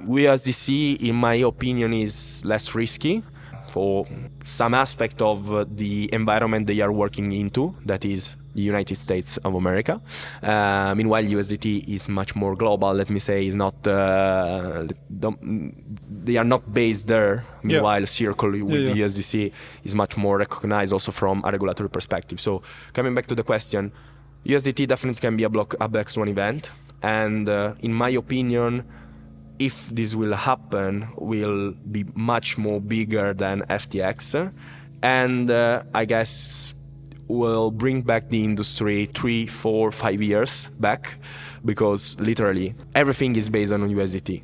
USDC, 0.02 1.00
in 1.02 1.14
my 1.14 1.34
opinion, 1.34 1.92
is 1.92 2.44
less 2.44 2.74
risky 2.74 3.22
for 3.68 4.06
some 4.44 4.74
aspect 4.74 5.22
of 5.22 5.52
uh, 5.52 5.64
the 5.68 6.12
environment 6.12 6.66
they 6.66 6.80
are 6.80 6.90
working 6.90 7.30
into, 7.30 7.76
that 7.86 8.04
is 8.04 8.34
United 8.54 8.96
States 8.96 9.36
of 9.38 9.54
America. 9.54 10.00
Uh, 10.42 10.94
meanwhile, 10.96 11.22
USDT 11.22 11.88
is 11.88 12.08
much 12.08 12.34
more 12.34 12.56
global. 12.56 12.92
Let 12.92 13.10
me 13.10 13.18
say, 13.18 13.46
is 13.46 13.54
not 13.54 13.86
uh, 13.86 14.86
they 15.10 16.36
are 16.36 16.44
not 16.44 16.72
based 16.72 17.06
there. 17.08 17.44
Meanwhile, 17.62 18.00
yeah. 18.00 18.06
Circle 18.06 18.50
with 18.50 18.70
yeah, 18.70 18.78
yeah. 18.78 18.92
the 18.94 19.00
USDC 19.02 19.52
is 19.84 19.94
much 19.94 20.16
more 20.16 20.38
recognized 20.38 20.92
also 20.92 21.12
from 21.12 21.42
a 21.44 21.50
regulatory 21.50 21.90
perspective. 21.90 22.40
So, 22.40 22.62
coming 22.92 23.14
back 23.14 23.26
to 23.26 23.34
the 23.34 23.44
question, 23.44 23.92
USDT 24.44 24.88
definitely 24.88 25.20
can 25.20 25.36
be 25.36 25.44
a 25.44 25.48
block 25.48 25.74
a 25.80 25.88
black 25.88 26.08
swan 26.08 26.28
event, 26.28 26.70
and 27.02 27.48
uh, 27.48 27.74
in 27.80 27.92
my 27.92 28.10
opinion. 28.10 28.84
If 29.60 29.88
this 29.88 30.14
will 30.14 30.34
happen, 30.34 31.08
will 31.16 31.72
be 31.90 32.04
much 32.14 32.58
more 32.58 32.80
bigger 32.80 33.34
than 33.34 33.62
FTX, 33.62 34.52
and 35.02 35.50
uh, 35.50 35.82
I 35.92 36.04
guess 36.04 36.74
will 37.28 37.70
bring 37.70 38.02
back 38.02 38.28
the 38.30 38.42
industry 38.42 39.06
three, 39.14 39.46
four, 39.46 39.92
five 39.92 40.20
years 40.20 40.70
back 40.80 41.18
because 41.64 42.18
literally 42.18 42.74
everything 42.94 43.36
is 43.36 43.48
based 43.48 43.72
on 43.72 43.82
USDT. 43.82 44.42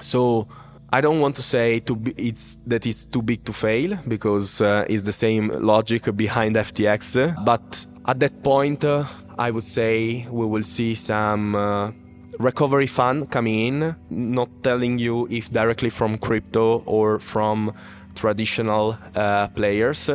So 0.00 0.48
I 0.90 1.00
don't 1.00 1.20
want 1.20 1.36
to 1.36 1.42
say 1.42 1.80
to 1.80 1.96
be, 1.96 2.12
it's 2.16 2.58
that 2.66 2.86
it's 2.86 3.04
too 3.04 3.22
big 3.22 3.44
to 3.44 3.52
fail 3.52 3.98
because 4.08 4.60
uh, 4.60 4.84
it's 4.88 5.02
the 5.02 5.12
same 5.12 5.48
logic 5.48 6.14
behind 6.16 6.56
FTX. 6.56 7.44
But 7.44 7.86
at 8.06 8.20
that 8.20 8.42
point, 8.42 8.84
uh, 8.84 9.04
I 9.38 9.50
would 9.50 9.64
say 9.64 10.26
we 10.30 10.46
will 10.46 10.62
see 10.62 10.94
some. 10.94 11.54
Uh, 11.54 11.90
recovery 12.38 12.86
fund 12.86 13.30
coming 13.30 13.58
in, 13.66 13.96
not 14.10 14.48
telling 14.62 14.98
you 14.98 15.26
if 15.30 15.50
directly 15.50 15.90
from 15.90 16.18
crypto 16.18 16.82
or 16.86 17.18
from 17.18 17.72
traditional 18.14 18.98
uh, 19.14 19.48
players, 19.48 20.10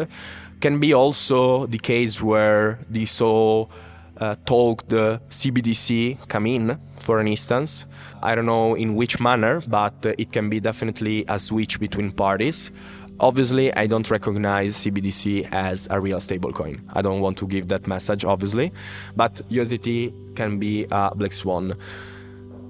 can 0.61 0.79
be 0.79 0.93
also 0.93 1.65
the 1.65 1.79
case 1.79 2.21
where 2.21 2.79
the 2.89 3.05
so 3.05 3.69
uh, 4.17 4.35
talked 4.45 4.87
CBDC 4.89 6.27
come 6.27 6.45
in, 6.45 6.77
for 6.99 7.19
an 7.19 7.27
instance. 7.27 7.85
I 8.21 8.35
don't 8.35 8.45
know 8.45 8.75
in 8.75 8.95
which 8.95 9.19
manner, 9.19 9.61
but 9.67 10.05
uh, 10.05 10.13
it 10.17 10.31
can 10.31 10.49
be 10.49 10.59
definitely 10.59 11.25
a 11.27 11.39
switch 11.39 11.79
between 11.79 12.11
parties. 12.11 12.71
Obviously, 13.19 13.73
I 13.73 13.87
don't 13.87 14.09
recognize 14.09 14.77
CBDC 14.77 15.49
as 15.51 15.87
a 15.91 15.99
real 15.99 16.19
stablecoin. 16.19 16.81
I 16.93 17.01
don't 17.01 17.19
want 17.19 17.37
to 17.39 17.47
give 17.47 17.67
that 17.67 17.87
message, 17.87 18.25
obviously, 18.25 18.71
but 19.15 19.41
USDT 19.49 20.35
can 20.35 20.59
be 20.59 20.85
a 20.91 21.13
black 21.15 21.33
swan. 21.33 21.73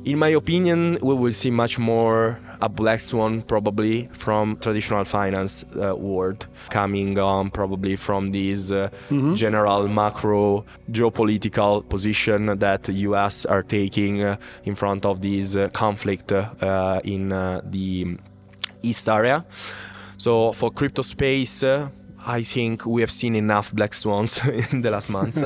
In 0.04 0.18
my 0.18 0.30
opinion, 0.30 0.98
we 1.04 1.14
will 1.14 1.32
see 1.32 1.52
much 1.52 1.78
more 1.78 2.40
a 2.60 2.70
black 2.70 3.02
swan 3.02 3.42
probably 3.42 4.08
from 4.12 4.58
traditional 4.58 5.04
finance 5.04 5.64
uh, 5.80 5.96
world 5.96 6.48
coming 6.70 7.18
on 7.20 7.52
probably 7.52 7.96
from 7.96 8.32
this 8.32 8.72
uh, 8.72 8.90
mm-hmm. 9.10 9.34
general 9.34 9.88
macro 9.88 10.66
geopolitical 10.92 11.88
position 11.88 12.58
that 12.60 12.88
US 12.90 13.46
are 13.46 13.64
taking 13.64 14.24
uh, 14.24 14.38
in 14.64 14.76
front 14.76 15.06
of 15.06 15.22
this 15.22 15.56
uh, 15.56 15.70
conflict 15.74 16.32
uh, 16.32 17.02
in 17.04 17.32
uh, 17.32 17.62
the 17.64 18.18
east 18.84 19.10
area 19.10 19.46
so 20.18 20.52
for 20.52 20.72
crypto 20.72 21.02
space 21.02 21.64
I 22.26 22.44
think 22.44 22.86
we 22.86 23.02
have 23.02 23.12
seen 23.12 23.36
enough 23.36 23.74
black 23.74 23.94
swans 23.94 24.46
in 24.72 24.82
the 24.82 24.92
last 24.92 25.10
months. 25.10 25.42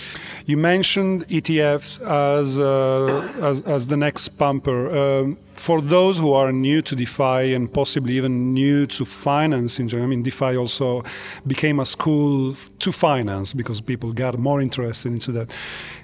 you 0.46 0.56
mentioned 0.56 1.26
ETFs 1.28 2.00
as, 2.02 2.58
uh, 2.58 3.32
as, 3.40 3.62
as 3.62 3.86
the 3.86 3.96
next 3.96 4.28
pumper. 4.30 4.90
Um, 4.90 5.38
for 5.54 5.82
those 5.82 6.18
who 6.18 6.32
are 6.32 6.52
new 6.52 6.80
to 6.82 6.96
DeFi 6.96 7.54
and 7.54 7.72
possibly 7.72 8.14
even 8.14 8.54
new 8.54 8.86
to 8.86 9.04
finance 9.04 9.78
in 9.78 9.88
general, 9.88 10.06
I 10.06 10.10
mean, 10.10 10.22
DeFi 10.22 10.56
also 10.56 11.02
became 11.46 11.80
a 11.80 11.86
school 11.86 12.54
to 12.54 12.92
finance 12.92 13.52
because 13.52 13.80
people 13.80 14.12
got 14.12 14.38
more 14.38 14.60
interested 14.60 15.12
into 15.12 15.32
that. 15.32 15.54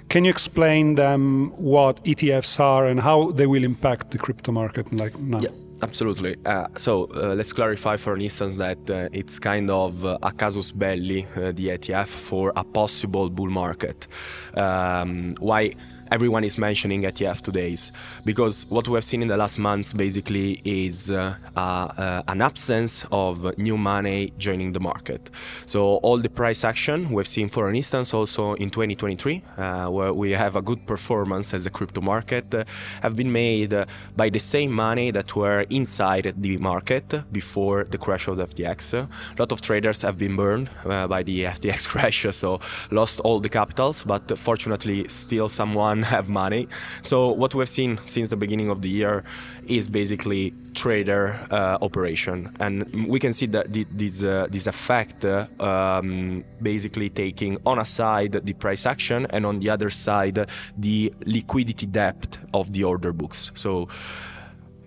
Can 0.09 0.25
you 0.25 0.29
explain 0.29 0.95
them 0.95 1.51
what 1.57 2.03
ETFs 2.03 2.59
are 2.59 2.85
and 2.85 2.99
how 2.99 3.31
they 3.31 3.47
will 3.47 3.63
impact 3.63 4.11
the 4.11 4.17
crypto 4.17 4.51
market 4.51 4.93
like 4.93 5.17
now? 5.19 5.39
Yeah. 5.39 5.49
Absolutely. 5.83 6.35
Uh, 6.43 6.67
so 6.75 7.05
uh, 7.15 7.35
let's 7.35 7.53
clarify 7.53 7.97
for 7.97 8.15
an 8.15 8.21
instance 8.21 8.57
that 8.57 8.89
uh, 8.89 9.09
it's 9.11 9.37
kind 9.37 9.69
of 9.69 10.03
uh, 10.05 10.17
a 10.23 10.31
casus 10.31 10.71
belli, 10.71 11.27
uh, 11.35 11.51
the 11.51 11.67
ETF, 11.67 12.07
for 12.07 12.51
a 12.55 12.63
possible 12.63 13.29
bull 13.29 13.49
market. 13.49 14.07
Um, 14.55 15.31
why? 15.39 15.75
Everyone 16.11 16.43
is 16.43 16.57
mentioning 16.57 17.03
ETF 17.03 17.41
today 17.41 17.67
because 18.23 18.65
what 18.69 18.87
we 18.87 18.95
have 18.95 19.03
seen 19.03 19.21
in 19.21 19.27
the 19.27 19.37
last 19.37 19.59
months 19.59 19.93
basically 19.93 20.61
is 20.63 21.11
uh, 21.11 21.35
uh, 21.55 21.59
uh, 21.59 22.23
an 22.27 22.41
absence 22.41 23.05
of 23.11 23.57
new 23.57 23.77
money 23.77 24.33
joining 24.37 24.73
the 24.73 24.79
market. 24.79 25.29
So 25.65 25.97
all 25.97 26.17
the 26.17 26.29
price 26.29 26.63
action 26.63 27.09
we've 27.09 27.27
seen, 27.27 27.49
for 27.49 27.69
instance, 27.71 28.13
also 28.13 28.53
in 28.53 28.69
2023, 28.69 29.43
uh, 29.57 29.87
where 29.87 30.13
we 30.13 30.31
have 30.31 30.55
a 30.55 30.61
good 30.61 30.85
performance 30.85 31.53
as 31.53 31.65
a 31.65 31.69
crypto 31.69 32.01
market, 32.01 32.53
uh, 32.53 32.63
have 33.01 33.15
been 33.15 33.31
made 33.31 33.73
uh, 33.73 33.85
by 34.15 34.29
the 34.29 34.39
same 34.39 34.71
money 34.71 35.11
that 35.11 35.35
were 35.35 35.61
inside 35.69 36.33
the 36.37 36.57
market 36.57 37.07
before 37.31 37.83
the 37.83 37.97
crash 37.97 38.27
of 38.27 38.37
the 38.37 38.45
FTX. 38.45 38.93
A 38.93 39.07
lot 39.37 39.51
of 39.51 39.61
traders 39.61 40.01
have 40.03 40.17
been 40.17 40.35
burned 40.35 40.69
by 40.85 41.23
the 41.23 41.41
FTX 41.41 41.87
crash, 41.93 42.25
so 42.31 42.59
lost 42.91 43.19
all 43.21 43.39
the 43.39 43.49
capitals, 43.49 44.03
but 44.03 44.37
fortunately 44.37 45.07
still 45.07 45.49
someone 45.49 45.96
have 46.15 46.29
money. 46.29 46.67
So 47.01 47.29
what 47.29 47.53
we've 47.55 47.69
seen 47.69 47.99
since 48.05 48.29
the 48.29 48.37
beginning 48.37 48.69
of 48.69 48.81
the 48.81 48.89
year 48.89 49.23
is 49.65 49.87
basically 49.87 50.53
trader 50.73 51.39
uh, 51.51 51.77
operation, 51.81 52.55
and 52.59 53.07
we 53.07 53.19
can 53.19 53.33
see 53.33 53.47
that 53.47 53.71
this 53.71 54.23
uh, 54.23 54.47
this 54.49 54.67
effect 54.67 55.25
uh, 55.25 55.47
um, 55.59 56.43
basically 56.61 57.09
taking 57.09 57.57
on 57.65 57.79
a 57.79 57.85
side 57.85 58.33
the 58.43 58.53
price 58.53 58.85
action 58.85 59.27
and 59.29 59.45
on 59.45 59.59
the 59.59 59.69
other 59.69 59.89
side 59.89 60.47
the 60.77 61.13
liquidity 61.25 61.85
depth 61.85 62.39
of 62.53 62.73
the 62.73 62.83
order 62.83 63.13
books. 63.13 63.51
So 63.55 63.87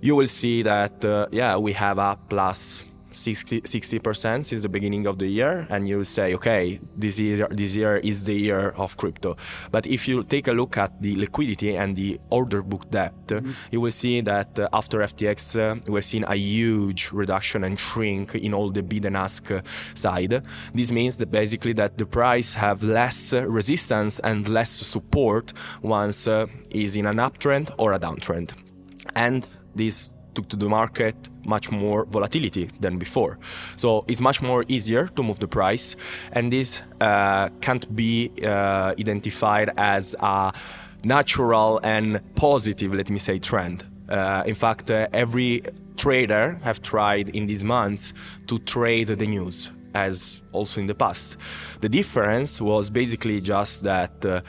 you 0.01 0.17
will 0.17 0.29
see 0.29 0.63
that 0.63 1.05
uh, 1.05 1.27
yeah 1.31 1.57
we 1.57 1.73
have 1.73 1.99
a 1.99 2.19
plus 2.29 2.85
60 3.13 3.99
percent 3.99 4.47
since 4.47 4.63
the 4.63 4.69
beginning 4.69 5.07
of 5.07 5.19
the 5.19 5.27
year, 5.27 5.67
and 5.71 5.89
you 5.89 6.05
say, 6.05 6.35
okay, 6.35 6.81
this 6.97 7.19
year 7.19 7.49
this 7.51 7.75
year 7.75 7.97
is 7.97 8.25
the 8.25 8.35
year 8.35 8.71
of 8.77 8.97
crypto. 8.97 9.37
But 9.71 9.87
if 9.87 10.09
you 10.09 10.23
take 10.23 10.49
a 10.49 10.53
look 10.53 10.77
at 10.77 11.01
the 11.03 11.17
liquidity 11.17 11.77
and 11.77 11.97
the 11.97 12.21
order 12.31 12.63
book 12.63 12.91
depth, 12.91 13.29
mm-hmm. 13.29 13.51
you 13.71 13.81
will 13.81 13.91
see 13.91 14.21
that 14.23 14.59
uh, 14.59 14.69
after 14.73 14.99
FTX, 15.01 15.59
uh, 15.59 15.81
we've 15.91 16.05
seen 16.05 16.25
a 16.25 16.35
huge 16.35 17.11
reduction 17.13 17.65
and 17.65 17.79
shrink 17.79 18.35
in 18.35 18.55
all 18.55 18.71
the 18.71 18.83
bid 18.83 19.05
and 19.05 19.17
ask 19.17 19.51
uh, 19.51 19.61
side. 19.95 20.43
This 20.75 20.91
means 20.91 21.17
that 21.19 21.31
basically 21.31 21.73
that 21.75 21.99
the 21.99 22.07
price 22.07 22.55
have 22.55 22.83
less 22.83 23.33
resistance 23.33 24.19
and 24.21 24.49
less 24.49 24.71
support 24.71 25.53
once 25.83 26.27
uh, 26.27 26.47
is 26.71 26.97
in 26.97 27.07
an 27.07 27.17
uptrend 27.17 27.71
or 27.79 27.93
a 27.93 27.99
downtrend, 27.99 28.51
and 29.15 29.47
this 29.75 30.11
took 30.41 30.49
to 30.51 30.57
the 30.57 30.69
market 30.69 31.15
much 31.45 31.71
more 31.71 32.05
volatility 32.07 32.71
than 32.81 32.99
before. 32.99 33.39
So 33.77 34.05
it's 34.09 34.21
much 34.21 34.43
more 34.43 34.65
easier 34.69 35.09
to 35.09 35.23
move 35.23 35.39
the 35.39 35.49
price, 35.49 35.97
and 36.33 36.53
this 36.53 36.83
uh, 37.01 37.49
can't 37.61 37.87
be 37.95 38.31
uh, 38.45 38.95
identified 38.99 39.71
as 39.77 40.15
a 40.21 40.53
natural 41.05 41.81
and 41.83 42.21
positive, 42.35 42.93
let 42.95 43.11
me 43.11 43.19
say, 43.19 43.39
trend. 43.39 43.85
Uh, 44.09 44.43
in 44.47 44.55
fact, 44.55 44.91
uh, 44.91 45.07
every 45.13 45.63
trader 45.97 46.59
have 46.63 46.83
tried 46.83 47.29
in 47.31 47.47
these 47.47 47.65
months 47.65 48.13
to 48.47 48.59
trade 48.59 49.09
the 49.09 49.27
news, 49.27 49.71
as 49.95 50.41
also 50.53 50.81
in 50.81 50.87
the 50.87 50.95
past. 50.95 51.37
The 51.81 51.89
difference 51.89 52.61
was 52.61 52.91
basically 52.91 53.41
just 53.41 53.83
that 53.83 54.25
uh, 54.25 54.41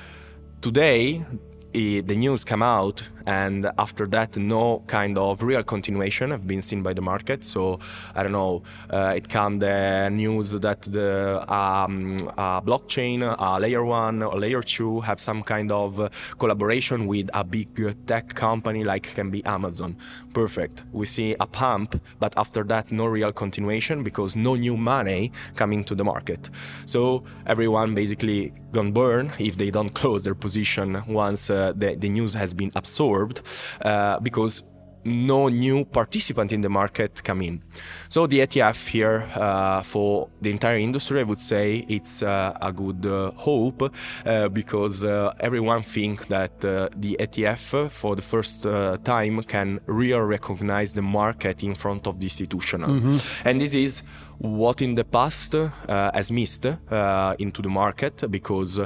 the 1.73 2.15
news 2.15 2.43
come 2.43 2.63
out 2.63 3.03
and 3.25 3.71
after 3.77 4.07
that 4.07 4.35
no 4.37 4.83
kind 4.87 5.17
of 5.17 5.43
real 5.43 5.63
continuation 5.63 6.31
have 6.31 6.47
been 6.47 6.61
seen 6.61 6.81
by 6.81 6.93
the 6.93 7.01
market. 7.01 7.43
So 7.43 7.79
i 8.15 8.23
don't 8.23 8.31
know 8.31 8.63
uh, 8.89 9.13
it 9.15 9.29
come 9.29 9.59
the 9.59 10.09
news 10.11 10.51
that 10.51 10.81
the 10.81 11.41
um, 11.51 12.17
blockchain 12.65 13.35
a 13.37 13.59
layer 13.59 13.83
one 13.83 14.23
or 14.23 14.37
layer 14.37 14.61
two 14.61 15.01
have 15.01 15.19
some 15.19 15.43
kind 15.43 15.71
of 15.71 16.09
collaboration 16.37 17.07
with 17.07 17.29
a 17.33 17.43
big 17.43 17.69
tech 18.05 18.33
company 18.33 18.83
like 18.83 19.03
can 19.03 19.29
be 19.29 19.43
amazon. 19.45 19.95
Perfect. 20.33 20.83
We 20.91 21.05
see 21.05 21.35
a 21.39 21.45
pump 21.45 22.01
but 22.19 22.33
after 22.37 22.63
that 22.65 22.91
no 22.91 23.05
real 23.05 23.31
continuation 23.31 24.03
because 24.03 24.35
no 24.35 24.55
new 24.55 24.77
money 24.77 25.31
coming 25.55 25.83
to 25.85 25.95
the 25.95 26.03
market. 26.03 26.49
So 26.85 27.23
everyone 27.45 27.95
basically 27.95 28.53
gonna 28.71 28.91
burn 28.91 29.31
if 29.39 29.57
they 29.57 29.69
don't 29.71 29.89
close 30.01 30.23
their 30.23 30.35
position 30.35 31.03
once 31.07 31.49
uh, 31.49 31.60
the, 31.81 31.95
the 32.03 32.09
news 32.09 32.33
has 32.33 32.53
been 32.53 32.71
absorbed 32.75 33.41
uh, 33.85 34.19
because 34.19 34.63
no 35.03 35.49
new 35.49 35.85
participant 35.85 36.51
in 36.51 36.61
the 36.61 36.69
market 36.69 37.23
come 37.23 37.41
in. 37.41 37.61
So 38.09 38.27
the 38.27 38.39
ETF 38.39 38.87
here 38.87 39.29
uh, 39.35 39.81
for 39.83 40.29
the 40.41 40.51
entire 40.51 40.77
industry, 40.77 41.21
I 41.21 41.23
would 41.23 41.39
say 41.39 41.85
it's 41.87 42.21
uh, 42.21 42.57
a 42.61 42.71
good 42.71 43.05
uh, 43.05 43.31
hope 43.31 43.91
uh, 44.25 44.49
because 44.49 45.03
uh, 45.03 45.33
everyone 45.39 45.83
thinks 45.83 46.25
that 46.25 46.51
uh, 46.63 46.89
the 46.95 47.17
ETF 47.19 47.89
for 47.89 48.15
the 48.15 48.21
first 48.21 48.63
time 49.03 49.41
can 49.43 49.79
really 49.87 50.21
recognize 50.21 50.93
the 50.93 51.01
market 51.01 51.63
in 51.63 51.75
front 51.75 52.07
of 52.07 52.19
the 52.19 52.25
institutional, 52.25 52.89
mm-hmm. 52.89 53.47
and 53.47 53.59
this 53.61 53.73
is 53.73 54.03
what 54.37 54.81
in 54.81 54.95
the 54.95 55.03
past 55.03 55.53
has 55.87 56.31
missed 56.31 56.65
into 56.65 57.61
the 57.61 57.69
market 57.69 58.29
because 58.31 58.79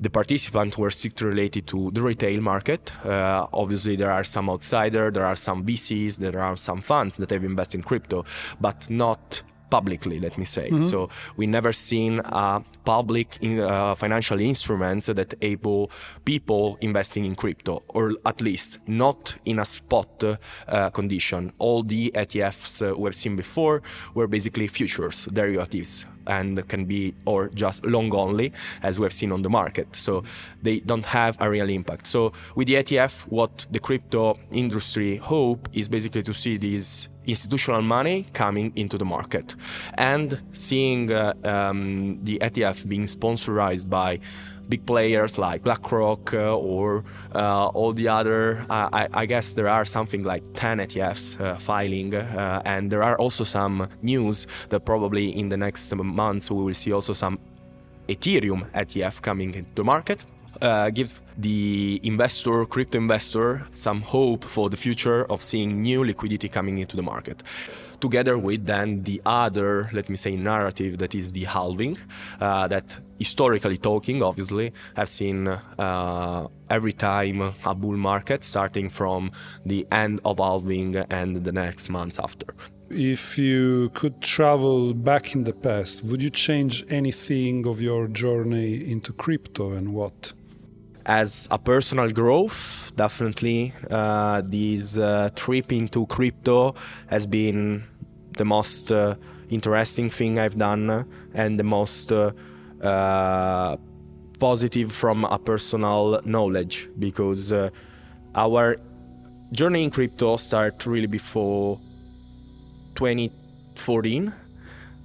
the 0.00 0.10
participants 0.10 0.76
were 0.76 0.90
strictly 0.90 1.26
related 1.28 1.66
to 1.68 1.90
the 1.92 2.02
retail 2.02 2.40
market. 2.40 2.92
Uh, 3.04 3.46
obviously, 3.52 3.96
there 3.96 4.10
are 4.10 4.24
some 4.24 4.50
outsiders, 4.50 5.12
there 5.12 5.26
are 5.26 5.36
some 5.36 5.64
VCs, 5.64 6.18
there 6.18 6.40
are 6.40 6.56
some 6.56 6.80
funds 6.80 7.16
that 7.16 7.30
have 7.30 7.44
invested 7.44 7.78
in 7.78 7.82
crypto, 7.82 8.24
but 8.60 8.88
not 8.90 9.42
publicly 9.70 10.20
let 10.20 10.38
me 10.38 10.44
say 10.44 10.66
mm-hmm. 10.70 10.84
so 10.84 11.08
we 11.36 11.46
never 11.46 11.72
seen 11.72 12.20
a 12.24 12.62
public 12.84 13.28
in, 13.40 13.58
uh, 13.60 13.94
financial 13.94 14.38
instrument 14.40 15.04
that 15.06 15.34
able 15.42 15.90
people 16.24 16.78
investing 16.80 17.24
in 17.24 17.34
crypto 17.34 17.82
or 17.88 18.12
at 18.24 18.40
least 18.40 18.78
not 18.86 19.34
in 19.44 19.58
a 19.58 19.64
spot 19.64 20.22
uh, 20.22 20.90
condition 20.90 21.52
all 21.58 21.82
the 21.82 22.12
etfs 22.14 22.72
uh, 22.82 22.94
we've 22.96 23.14
seen 23.14 23.34
before 23.36 23.82
were 24.14 24.28
basically 24.28 24.66
futures 24.66 25.26
derivatives 25.32 26.06
and 26.26 26.66
can 26.68 26.84
be 26.84 27.14
or 27.24 27.48
just 27.48 27.84
long 27.84 28.14
only 28.14 28.52
as 28.82 28.98
we 28.98 29.04
have 29.04 29.12
seen 29.12 29.32
on 29.32 29.42
the 29.42 29.50
market. 29.50 29.94
So 29.96 30.24
they 30.62 30.80
don't 30.80 31.06
have 31.06 31.36
a 31.40 31.48
real 31.48 31.68
impact. 31.68 32.06
So 32.06 32.32
with 32.54 32.68
the 32.68 32.74
etf 32.74 33.22
what 33.28 33.66
the 33.70 33.80
crypto 33.80 34.38
industry 34.50 35.16
hope 35.16 35.68
is 35.72 35.88
basically 35.88 36.22
to 36.22 36.34
see 36.34 36.56
these 36.56 37.08
institutional 37.26 37.82
money 37.82 38.26
coming 38.32 38.72
into 38.76 38.98
the 38.98 39.04
market. 39.04 39.54
And 39.94 40.40
seeing 40.52 41.10
uh, 41.10 41.34
um, 41.44 42.20
the 42.22 42.38
etf 42.38 42.86
being 42.88 43.06
sponsored 43.06 43.88
by 43.88 44.20
big 44.68 44.86
players 44.86 45.38
like 45.38 45.62
BlackRock 45.62 46.34
uh, 46.34 46.56
or 46.56 47.04
uh, 47.34 47.66
all 47.68 47.92
the 47.92 48.08
other. 48.08 48.64
Uh, 48.70 48.88
I, 48.92 49.08
I, 49.12 49.26
guess 49.26 49.54
there 49.54 49.68
are 49.68 49.84
something 49.84 50.22
like 50.22 50.42
10 50.54 50.78
ETFs 50.78 51.60
filing, 51.60 52.14
and 52.14 52.90
there 52.90 53.02
are 53.02 53.16
also 53.18 53.44
some 53.44 53.88
news 54.02 54.46
that 54.68 54.84
probably 54.84 55.36
in 55.36 55.48
the 55.48 55.56
next 55.56 55.94
months 55.94 56.50
we 56.50 56.62
will 56.62 56.74
see 56.74 56.92
also 56.92 57.12
some 57.12 57.38
Ethereum 58.08 58.70
ETF 58.72 59.22
coming 59.22 59.54
into 59.54 59.74
the 59.74 59.84
market. 59.84 60.24
Uh, 60.62 60.88
gives 60.88 61.20
the 61.36 62.00
investor, 62.04 62.64
crypto 62.64 62.96
investor, 62.96 63.66
some 63.74 64.00
hope 64.02 64.44
for 64.44 64.70
the 64.70 64.76
future 64.76 65.24
of 65.24 65.42
seeing 65.42 65.82
new 65.82 66.04
liquidity 66.04 66.48
coming 66.48 66.78
into 66.78 66.96
the 66.96 67.02
market 67.02 67.42
together 68.06 68.36
with 68.36 68.66
then 68.66 69.02
the 69.08 69.18
other, 69.24 69.88
let 69.98 70.06
me 70.12 70.16
say, 70.24 70.32
narrative 70.36 70.92
that 71.02 71.12
is 71.20 71.26
the 71.32 71.44
halving, 71.54 71.96
uh, 72.46 72.66
that 72.74 72.86
historically 73.18 73.78
talking, 73.90 74.22
obviously, 74.30 74.68
have 74.98 75.08
seen 75.08 75.38
uh, 75.48 76.46
every 76.76 76.92
time 76.92 77.38
a 77.64 77.74
bull 77.74 77.98
market 78.10 78.40
starting 78.44 78.88
from 78.90 79.20
the 79.64 79.80
end 79.90 80.20
of 80.30 80.34
halving 80.38 80.90
and 81.20 81.30
the 81.48 81.52
next 81.64 81.88
months 81.88 82.18
after. 82.26 82.48
If 82.90 83.38
you 83.38 83.90
could 83.98 84.16
travel 84.20 84.92
back 85.10 85.24
in 85.34 85.44
the 85.44 85.56
past, 85.66 86.04
would 86.08 86.20
you 86.26 86.32
change 86.46 86.84
anything 87.00 87.66
of 87.66 87.76
your 87.80 88.06
journey 88.22 88.72
into 88.92 89.10
crypto 89.14 89.72
and 89.72 89.94
what? 89.94 90.34
as 91.06 91.48
a 91.50 91.58
personal 91.58 92.08
growth, 92.10 92.92
definitely 92.96 93.72
uh, 93.90 94.42
this 94.44 94.96
uh, 94.96 95.28
trip 95.34 95.72
into 95.72 96.06
crypto 96.06 96.74
has 97.08 97.26
been 97.26 97.84
the 98.36 98.44
most 98.44 98.92
uh, 98.92 99.14
interesting 99.50 100.10
thing 100.10 100.38
I've 100.38 100.56
done 100.56 101.06
and 101.34 101.58
the 101.58 101.64
most 101.64 102.12
uh, 102.12 102.32
uh, 102.82 103.76
positive 104.38 104.92
from 104.92 105.24
a 105.24 105.38
personal 105.38 106.20
knowledge 106.24 106.88
because 106.98 107.52
uh, 107.52 107.70
our 108.34 108.76
journey 109.52 109.84
in 109.84 109.90
crypto 109.90 110.36
started 110.36 110.86
really 110.86 111.06
before 111.06 111.78
2014 112.96 114.32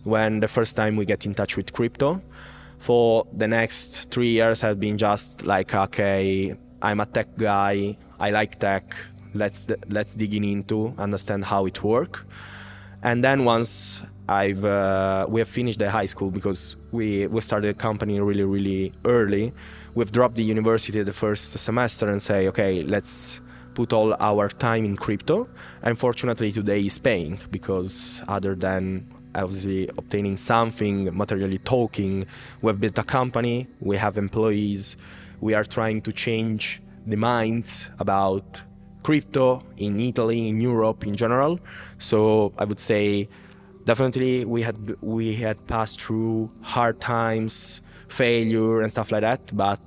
when 0.04 0.40
the 0.40 0.48
first 0.48 0.76
time 0.76 0.96
we 0.96 1.06
get 1.06 1.26
in 1.26 1.34
touch 1.34 1.58
with 1.58 1.72
crypto. 1.74 2.22
For 2.80 3.28
the 3.34 3.48
next 3.48 4.10
three 4.10 4.30
years 4.30 4.62
have 4.62 4.80
been 4.80 4.98
just 4.98 5.46
like 5.46 5.76
okay 5.76 6.56
i'm 6.82 7.02
a 7.02 7.06
tech 7.06 7.28
guy 7.38 7.98
i 8.20 8.30
like 8.32 8.58
tech 8.58 8.96
let's 9.34 9.68
let's 9.90 10.16
dig 10.16 10.34
in 10.34 10.44
into 10.44 10.94
understand 10.98 11.44
how 11.46 11.66
it 11.66 11.84
works 11.84 12.24
and 13.04 13.24
then 13.24 13.46
once 13.46 14.04
I've 14.28 14.64
uh, 14.64 15.26
we 15.28 15.40
have 15.42 15.50
finished 15.50 15.80
the 15.80 15.90
high 15.90 16.06
school 16.06 16.30
because 16.30 16.76
we 16.92 17.28
we 17.28 17.42
started 17.42 17.70
a 17.70 17.74
company 17.74 18.20
really 18.20 18.44
really 18.44 18.92
early. 19.06 19.54
we've 19.96 20.12
dropped 20.12 20.36
the 20.36 20.44
university 20.44 21.02
the 21.02 21.14
first 21.14 21.52
semester 21.58 22.10
and 22.10 22.22
say, 22.22 22.48
okay, 22.48 22.84
let's 22.84 23.42
put 23.74 23.94
all 23.94 24.16
our 24.20 24.50
time 24.50 24.86
in 24.86 24.96
crypto. 24.96 25.48
Unfortunately, 25.82 26.52
today 26.52 26.82
is 26.86 27.00
paying 27.00 27.40
because 27.52 28.22
other 28.28 28.56
than 28.56 29.08
obviously 29.36 29.88
obtaining 29.98 30.38
something, 30.38 31.16
materially 31.16 31.60
talking, 31.60 32.26
we've 32.62 32.80
built 32.80 32.98
a 32.98 33.04
company, 33.04 33.68
we 33.80 33.96
have 33.98 34.18
employees, 34.18 34.98
we 35.42 35.54
are 35.54 35.64
trying 35.64 36.02
to 36.02 36.12
change 36.12 36.82
the 37.06 37.18
minds 37.18 37.90
about 38.00 38.62
crypto 39.04 39.64
in 39.78 40.00
Italy, 40.00 40.48
in 40.48 40.62
Europe 40.62 41.06
in 41.06 41.16
general. 41.16 41.60
So 41.98 42.54
I 42.58 42.66
would 42.66 42.80
say 42.80 43.30
definitely 43.86 44.46
we 44.46 44.62
had 44.62 44.78
we 45.02 45.36
had 45.36 45.66
passed 45.68 46.02
through 46.02 46.52
hard 46.62 47.00
times, 47.00 47.82
failure 48.08 48.82
and 48.82 48.92
stuff 48.92 49.12
like 49.12 49.22
that, 49.22 49.56
but 49.56 49.80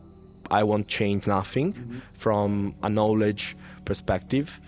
I 0.51 0.63
won't 0.65 0.89
change 0.89 1.27
nothing 1.27 1.73
mm-hmm. 1.73 1.99
from 2.15 2.75
a 2.83 2.89
knowledge 2.89 3.57
perspective 3.85 4.61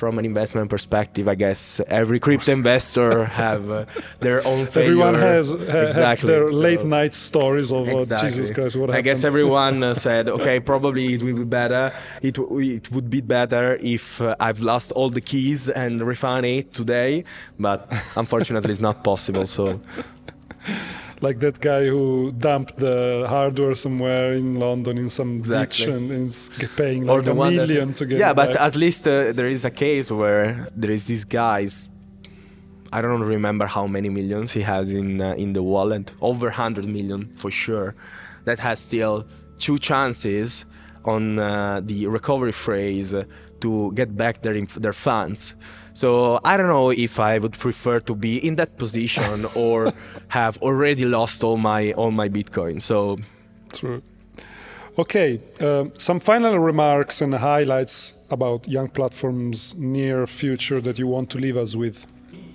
from 0.00 0.18
an 0.18 0.24
investment 0.24 0.70
perspective, 0.70 1.28
I 1.28 1.34
guess 1.34 1.78
every 1.86 2.18
crypto 2.18 2.52
investor 2.52 3.24
have 3.44 3.70
uh, 3.70 3.84
their 4.20 4.40
own 4.46 4.66
failure. 4.74 4.92
Everyone 4.92 5.14
has 5.14 5.52
exactly 5.52 6.26
their 6.32 6.48
so 6.48 6.56
late 6.56 6.84
night 6.84 7.14
stories 7.14 7.70
of 7.70 7.86
exactly. 7.86 8.28
oh, 8.28 8.30
Jesus 8.30 8.50
Christ, 8.50 8.76
what 8.76 8.88
I 8.88 8.94
happened? 8.94 9.04
guess 9.04 9.24
everyone 9.24 9.82
uh, 9.82 9.92
said, 10.06 10.30
okay, 10.30 10.58
probably 10.58 11.04
it 11.14 11.22
will 11.22 11.36
be 11.44 11.50
better. 11.60 11.92
It, 12.22 12.38
it 12.38 12.90
would 12.90 13.10
be 13.10 13.20
better 13.20 13.66
if 13.96 14.22
uh, 14.22 14.34
I've 14.40 14.60
lost 14.60 14.90
all 14.92 15.10
the 15.10 15.20
keys 15.20 15.68
and 15.68 16.00
refine 16.00 16.46
it 16.46 16.72
today, 16.72 17.24
but 17.58 17.86
unfortunately, 18.16 18.70
it's 18.70 18.80
not 18.80 19.04
possible. 19.04 19.46
So 19.46 19.80
like 21.20 21.40
that 21.40 21.60
guy 21.60 21.86
who 21.86 22.30
dumped 22.38 22.78
the 22.78 23.26
hardware 23.28 23.74
somewhere 23.74 24.32
in 24.34 24.58
London 24.58 24.98
in 24.98 25.10
some 25.10 25.38
exactly. 25.38 25.86
ditch 25.86 25.94
and 25.94 26.10
is 26.10 26.50
paying 26.76 27.04
like 27.04 27.26
a 27.26 27.34
million 27.34 27.88
that, 27.88 27.96
to 27.96 28.06
get 28.06 28.16
it. 28.16 28.20
yeah 28.20 28.32
but 28.32 28.52
back. 28.52 28.60
at 28.60 28.76
least 28.76 29.06
uh, 29.06 29.32
there 29.32 29.48
is 29.48 29.64
a 29.64 29.70
case 29.70 30.10
where 30.10 30.66
there 30.74 30.90
is 30.90 31.06
this 31.06 31.24
guy's 31.24 31.88
I 32.92 33.00
don't 33.02 33.22
remember 33.22 33.66
how 33.66 33.86
many 33.86 34.08
millions 34.08 34.52
he 34.52 34.62
has 34.62 34.92
in 34.92 35.20
uh, 35.20 35.34
in 35.34 35.52
the 35.52 35.62
wallet 35.62 36.12
over 36.20 36.46
100 36.46 36.86
million 36.86 37.32
for 37.36 37.50
sure 37.50 37.94
that 38.44 38.58
has 38.58 38.80
still 38.80 39.26
two 39.58 39.78
chances 39.78 40.64
on 41.04 41.38
uh, 41.38 41.80
the 41.84 42.06
recovery 42.06 42.52
phrase 42.52 43.14
to 43.60 43.92
get 43.92 44.16
back 44.16 44.42
their 44.42 44.64
their 44.64 44.94
funds 44.94 45.54
so 45.92 46.40
I 46.44 46.56
don't 46.56 46.68
know 46.68 46.90
if 46.90 47.18
I 47.20 47.38
would 47.38 47.58
prefer 47.58 48.00
to 48.00 48.14
be 48.14 48.38
in 48.38 48.56
that 48.56 48.78
position 48.78 49.44
or 49.56 49.92
have 50.30 50.56
already 50.62 51.04
lost 51.04 51.44
all 51.44 51.56
my 51.56 51.92
all 51.92 52.10
my 52.10 52.28
Bitcoin. 52.28 52.80
So 52.80 53.18
true. 53.72 54.02
Okay, 54.98 55.40
um, 55.60 55.92
some 55.94 56.20
final 56.20 56.58
remarks 56.58 57.22
and 57.22 57.34
highlights 57.34 58.16
about 58.28 58.68
Young 58.68 58.88
Platform's 58.88 59.74
near 59.76 60.26
future 60.26 60.80
that 60.80 60.98
you 60.98 61.06
want 61.06 61.30
to 61.30 61.38
leave 61.38 61.56
us 61.56 61.76
with. 61.76 62.06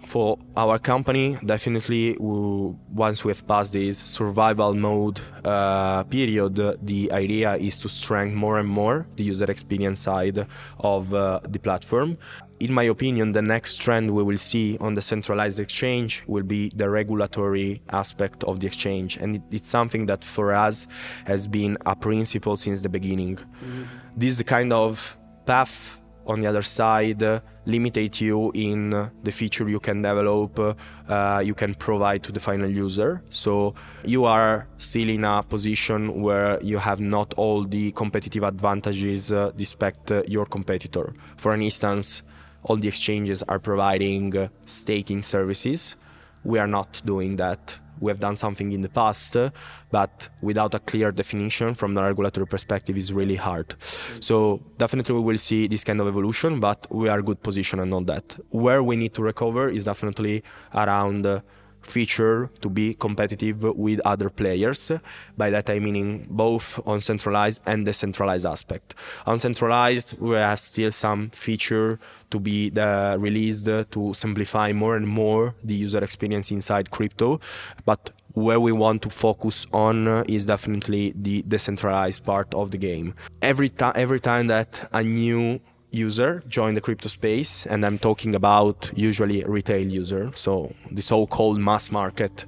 For 0.06 0.38
our 0.56 0.78
company, 0.78 1.38
definitely, 1.44 2.16
once 2.20 3.26
we've 3.26 3.46
passed 3.48 3.74
this 3.74 3.98
survival 3.98 4.76
mode 4.76 5.20
uh, 5.44 6.04
period, 6.04 6.56
the 6.86 7.12
idea 7.12 7.56
is 7.56 7.78
to 7.80 7.90
strengthen 7.90 8.38
more 8.38 8.60
and 8.60 8.70
more 8.70 9.08
the 9.16 9.24
user 9.24 9.50
experience 9.50 10.00
side 10.00 10.46
of 10.80 11.14
uh, 11.14 11.40
the 11.44 11.58
platform 11.58 12.18
in 12.60 12.74
my 12.74 12.84
opinion, 12.84 13.34
the 13.34 13.42
next 13.42 13.82
trend 13.82 14.12
we 14.12 14.24
will 14.24 14.38
see 14.38 14.78
on 14.80 14.94
the 14.94 15.02
centralized 15.02 15.60
exchange 15.60 16.24
will 16.28 16.44
be 16.44 16.70
the 16.76 16.90
regulatory 16.90 17.82
aspect 17.92 18.44
of 18.46 18.60
the 18.60 18.68
exchange. 18.68 19.18
And 19.18 19.42
it's 19.52 19.68
something 19.68 20.06
that 20.06 20.24
for 20.24 20.54
us 20.54 20.88
has 21.26 21.48
been 21.48 21.78
a 21.86 21.96
principle 21.96 22.56
since 22.58 22.82
the 22.82 22.90
beginning. 22.90 23.38
Mm-hmm. 23.38 23.84
This 24.16 24.32
is 24.32 24.38
the 24.38 24.44
kind 24.44 24.72
of 24.72 25.18
path 25.46 25.98
on 26.26 26.42
the 26.42 26.48
other 26.48 26.62
side 26.62 27.22
uh, 27.22 27.40
limitate 27.68 28.22
you 28.22 28.52
in 28.54 28.92
the 29.24 29.32
feature 29.32 29.68
you 29.68 29.80
can 29.80 30.02
develop, 30.02 30.78
uh, 31.10 31.42
you 31.44 31.54
can 31.54 31.74
provide 31.74 32.24
to 32.24 32.32
the 32.32 32.40
final 32.40 32.70
user. 32.70 33.24
So 33.30 33.74
you 34.04 34.26
are 34.26 34.68
still 34.78 35.10
in 35.10 35.24
a 35.24 35.44
position 35.44 36.22
where 36.22 36.62
you 36.62 36.78
have 36.78 37.00
not 37.00 37.34
all 37.36 37.64
the 37.64 37.92
competitive 37.94 38.44
advantages 38.44 39.34
uh, 39.34 39.52
despite 39.56 40.12
uh, 40.12 40.24
your 40.28 40.46
competitor. 40.46 41.14
For 41.38 41.54
an 41.54 41.62
instance, 41.62 42.22
all 42.66 42.78
the 42.78 42.88
exchanges 42.88 43.44
are 43.44 43.60
providing 43.60 44.36
uh, 44.36 44.48
staking 44.66 45.22
services. 45.22 45.96
We 46.44 46.60
are 46.60 46.68
not 46.68 47.02
doing 47.06 47.38
that. 47.38 47.76
We 48.02 48.12
have 48.12 48.20
done 48.20 48.36
something 48.36 48.72
in 48.74 48.82
the 48.82 48.90
past, 48.90 49.38
uh, 49.38 49.52
but 49.92 50.28
without 50.42 50.74
a 50.76 50.80
clear 50.80 51.12
definition 51.12 51.74
from 51.74 51.94
the 51.94 52.04
regulatory 52.04 52.48
perspective 52.48 52.98
is 52.98 53.14
really 53.14 53.36
hard. 53.36 53.76
So 54.20 54.62
definitely 54.78 55.16
we 55.16 55.22
will 55.22 55.38
see 55.38 55.68
this 55.68 55.84
kind 55.84 56.02
of 56.02 56.08
evolution, 56.08 56.60
but 56.60 56.86
we 56.92 57.08
are 57.08 57.22
good 57.22 57.42
positioned 57.42 57.94
on 57.94 58.06
that. 58.06 58.36
Where 58.50 58.84
we 58.84 58.96
need 58.96 59.14
to 59.14 59.22
recover 59.22 59.70
is 59.70 59.86
definitely 59.86 60.44
around 60.74 61.26
uh, 61.26 61.40
feature 61.86 62.50
to 62.62 62.70
be 62.70 62.94
competitive 62.94 63.64
with 63.64 64.02
other 64.06 64.30
players. 64.30 64.92
By 65.38 65.50
that 65.52 65.70
I 65.70 65.80
meaning 65.80 66.28
both 66.30 66.80
on 66.86 67.02
centralized 67.02 67.62
and 67.66 67.86
decentralized 67.86 68.46
aspect. 68.46 68.96
On 69.26 69.40
centralized, 69.40 70.18
we 70.20 70.36
have 70.36 70.60
still 70.60 70.92
some 70.92 71.30
feature 71.30 72.00
to 72.32 72.40
be 72.40 72.72
uh, 72.78 73.18
released 73.18 73.66
to 73.66 74.14
simplify 74.14 74.74
more 74.74 74.96
and 74.96 75.08
more 75.08 75.56
the 75.64 75.76
user 75.76 76.04
experience 76.04 76.52
inside 76.52 76.92
crypto, 76.92 77.40
but 77.86 78.12
where 78.34 78.60
we 78.60 78.72
want 78.72 79.02
to 79.02 79.10
focus 79.10 79.66
on 79.72 80.08
is 80.28 80.46
definitely 80.46 81.14
the 81.16 81.42
decentralized 81.48 82.26
part 82.26 82.54
of 82.54 82.72
the 82.72 82.78
game. 82.78 83.14
Every 83.42 83.70
time, 83.70 83.94
every 83.96 84.20
time 84.20 84.48
that 84.48 84.90
a 84.92 85.04
new 85.04 85.62
user 85.96 86.44
join 86.48 86.76
the 86.76 86.82
crypto 86.82 87.10
space 87.10 87.66
and 87.66 87.86
i'm 87.86 87.98
talking 87.98 88.36
about 88.36 88.92
usually 88.96 89.44
retail 89.44 89.88
user. 89.88 90.32
So 90.36 90.74
the 90.92 91.02
so-called 91.02 91.60
mass 91.60 91.92
market 91.92 92.46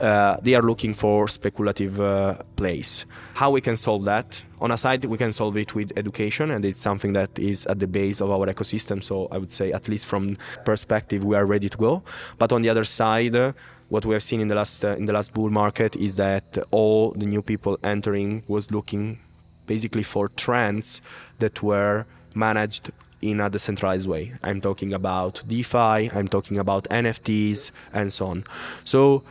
uh, 0.00 0.36
they 0.42 0.54
are 0.54 0.62
looking 0.62 0.94
for 0.94 1.28
speculative 1.28 2.00
uh, 2.00 2.34
place 2.56 3.04
how 3.34 3.50
we 3.50 3.60
can 3.60 3.76
solve 3.76 4.04
that? 4.04 4.42
On 4.60 4.70
a 4.70 4.76
side 4.76 5.04
we 5.04 5.16
can 5.16 5.32
solve 5.32 5.56
it 5.56 5.74
with 5.74 5.92
education 5.96 6.50
and 6.50 6.64
it's 6.64 6.80
something 6.80 7.12
that 7.12 7.38
is 7.38 7.66
at 7.66 7.78
the 7.78 7.86
base 7.86 8.20
of 8.20 8.30
our 8.30 8.46
ecosystem. 8.46 9.02
So 9.02 9.28
i 9.30 9.38
would 9.38 9.52
say 9.52 9.72
at 9.72 9.88
least 9.88 10.06
from 10.06 10.36
perspective 10.64 11.24
we 11.24 11.36
are 11.36 11.46
ready 11.46 11.68
to 11.68 11.78
go. 11.78 12.02
But 12.38 12.52
on 12.52 12.62
the 12.62 12.68
other 12.68 12.84
side 12.84 13.36
uh, 13.36 13.52
what 13.88 14.04
we 14.04 14.12
have 14.14 14.22
seen 14.22 14.40
in 14.40 14.48
the 14.48 14.54
last 14.54 14.84
uh, 14.84 14.96
in 14.96 15.06
the 15.06 15.12
last 15.12 15.32
bull 15.32 15.50
market 15.50 15.96
is 15.96 16.16
that 16.16 16.58
all 16.70 17.12
the 17.12 17.26
new 17.26 17.42
people 17.42 17.78
entering 17.82 18.42
was 18.48 18.70
looking 18.70 19.18
basically 19.66 20.02
for 20.02 20.28
trends 20.28 21.00
that 21.38 21.62
were 21.62 22.06
managed 22.38 22.90
in 23.20 23.40
a 23.40 23.50
decentralized 23.50 24.08
way. 24.08 24.32
I'm 24.44 24.60
talking 24.60 24.92
about 24.94 25.42
DeFi, 25.46 26.10
I'm 26.12 26.28
talking 26.28 26.58
about 26.58 26.84
NFTs, 26.84 27.72
and 27.92 28.12
so 28.12 28.26
on. 28.28 28.44
So 28.84 29.24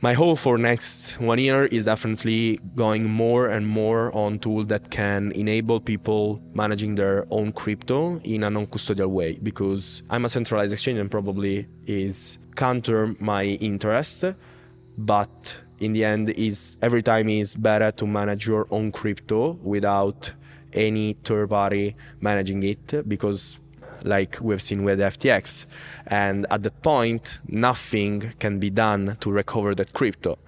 my 0.00 0.12
hope 0.12 0.38
for 0.38 0.58
next 0.58 1.18
one 1.18 1.38
year 1.38 1.64
is 1.64 1.86
definitely 1.86 2.60
going 2.76 3.04
more 3.04 3.48
and 3.48 3.66
more 3.66 4.14
on 4.14 4.38
tools 4.38 4.66
that 4.66 4.90
can 4.90 5.32
enable 5.32 5.80
people 5.80 6.42
managing 6.52 6.94
their 6.94 7.26
own 7.30 7.52
crypto 7.52 8.18
in 8.18 8.42
a 8.42 8.50
non-custodial 8.50 9.08
way 9.08 9.38
because 9.42 10.02
I'm 10.10 10.26
a 10.26 10.28
centralized 10.28 10.74
exchange 10.74 10.98
and 10.98 11.10
probably 11.10 11.66
is 11.86 12.38
counter 12.54 13.14
my 13.18 13.44
interest 13.44 14.24
but 14.98 15.62
in 15.80 15.94
the 15.94 16.04
end 16.04 16.28
is 16.30 16.76
every 16.82 17.02
time 17.02 17.28
is 17.28 17.54
better 17.54 17.90
to 17.92 18.06
manage 18.06 18.46
your 18.46 18.66
own 18.70 18.92
crypto 18.92 19.52
without 19.62 20.34
any 20.74 21.14
third 21.24 21.50
party 21.50 21.96
managing 22.20 22.62
it 22.62 23.08
because 23.08 23.58
like 24.04 24.38
we've 24.40 24.62
seen 24.62 24.84
with 24.84 24.98
FTX. 25.00 25.66
And 26.06 26.46
at 26.50 26.62
that 26.62 26.82
point, 26.82 27.40
nothing 27.48 28.34
can 28.38 28.58
be 28.58 28.70
done 28.70 29.16
to 29.20 29.30
recover 29.30 29.74
that 29.74 29.92
crypto. 29.92 30.38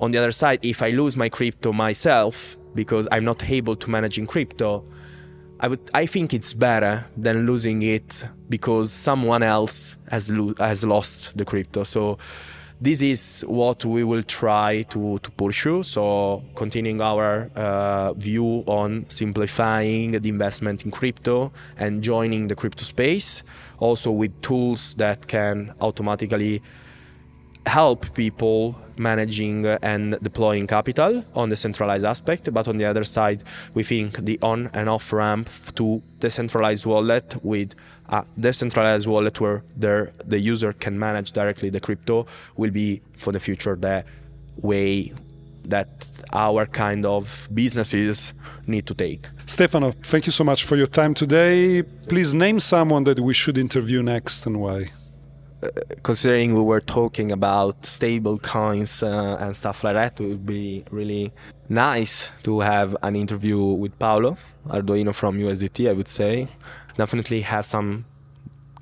On 0.00 0.12
the 0.12 0.18
other 0.18 0.30
side, 0.30 0.60
if 0.62 0.82
I 0.82 0.90
lose 0.90 1.16
my 1.16 1.28
crypto 1.28 1.72
myself 1.72 2.56
because 2.74 3.08
I'm 3.10 3.24
not 3.24 3.48
able 3.50 3.76
to 3.76 3.90
manage 3.90 4.18
in 4.18 4.26
crypto, 4.26 4.84
I 5.58 5.68
would 5.68 5.80
I 5.94 6.04
think 6.04 6.34
it's 6.34 6.52
better 6.52 7.04
than 7.16 7.46
losing 7.46 7.80
it 7.80 8.24
because 8.48 8.92
someone 8.92 9.42
else 9.42 9.96
has 10.10 10.30
lo- 10.30 10.54
has 10.58 10.84
lost 10.84 11.36
the 11.36 11.46
crypto. 11.46 11.82
So 11.82 12.18
this 12.80 13.00
is 13.00 13.44
what 13.48 13.84
we 13.84 14.04
will 14.04 14.22
try 14.22 14.82
to, 14.90 15.18
to 15.18 15.30
pursue. 15.30 15.82
So, 15.82 16.42
continuing 16.54 17.00
our 17.00 17.50
uh, 17.56 18.12
view 18.12 18.64
on 18.66 19.08
simplifying 19.08 20.10
the 20.12 20.28
investment 20.28 20.84
in 20.84 20.90
crypto 20.90 21.52
and 21.78 22.02
joining 22.02 22.48
the 22.48 22.54
crypto 22.54 22.84
space, 22.84 23.42
also 23.78 24.10
with 24.10 24.40
tools 24.42 24.94
that 24.96 25.26
can 25.26 25.72
automatically 25.80 26.62
help 27.66 28.14
people 28.14 28.78
managing 28.96 29.64
and 29.66 30.18
deploying 30.22 30.66
capital 30.66 31.24
on 31.34 31.48
the 31.50 31.56
centralized 31.56 32.04
aspect 32.04 32.52
but 32.54 32.68
on 32.68 32.78
the 32.78 32.84
other 32.84 33.04
side 33.04 33.42
we 33.74 33.82
think 33.82 34.16
the 34.24 34.38
on 34.40 34.70
and 34.72 34.88
off 34.88 35.12
ramp 35.12 35.50
to 35.74 36.00
decentralized 36.20 36.86
wallet 36.86 37.34
with 37.42 37.74
a 38.08 38.24
decentralized 38.38 39.06
wallet 39.06 39.40
where 39.40 39.62
there, 39.76 40.12
the 40.24 40.38
user 40.38 40.72
can 40.72 40.98
manage 40.98 41.32
directly 41.32 41.70
the 41.70 41.80
crypto 41.80 42.26
will 42.56 42.70
be 42.70 43.02
for 43.16 43.32
the 43.32 43.40
future 43.40 43.76
the 43.76 44.04
way 44.56 45.12
that 45.64 46.22
our 46.32 46.66
kind 46.66 47.04
of 47.04 47.48
businesses 47.52 48.32
need 48.66 48.86
to 48.86 48.94
take. 48.94 49.28
Stefano, 49.46 49.90
thank 49.90 50.26
you 50.26 50.32
so 50.32 50.44
much 50.44 50.64
for 50.64 50.76
your 50.76 50.86
time 50.86 51.14
today. 51.14 51.82
Please 52.08 52.32
name 52.32 52.60
someone 52.60 53.04
that 53.04 53.18
we 53.18 53.34
should 53.34 53.58
interview 53.58 54.02
next 54.02 54.46
and 54.46 54.60
why. 54.60 54.90
Uh, 55.62 55.68
considering 56.02 56.54
we 56.54 56.60
were 56.60 56.80
talking 56.80 57.32
about 57.32 57.84
stable 57.84 58.38
coins 58.38 59.02
uh, 59.02 59.36
and 59.40 59.56
stuff 59.56 59.82
like 59.82 59.94
that, 59.94 60.20
it 60.20 60.28
would 60.28 60.46
be 60.46 60.84
really 60.90 61.32
nice 61.68 62.30
to 62.42 62.60
have 62.60 62.96
an 63.02 63.16
interview 63.16 63.58
with 63.64 63.98
Paolo 63.98 64.36
Ardoino 64.68 65.14
from 65.14 65.38
USDT, 65.38 65.88
I 65.88 65.92
would 65.92 66.08
say. 66.08 66.48
Definitely 66.96 67.42
have 67.42 67.66
some 67.66 68.04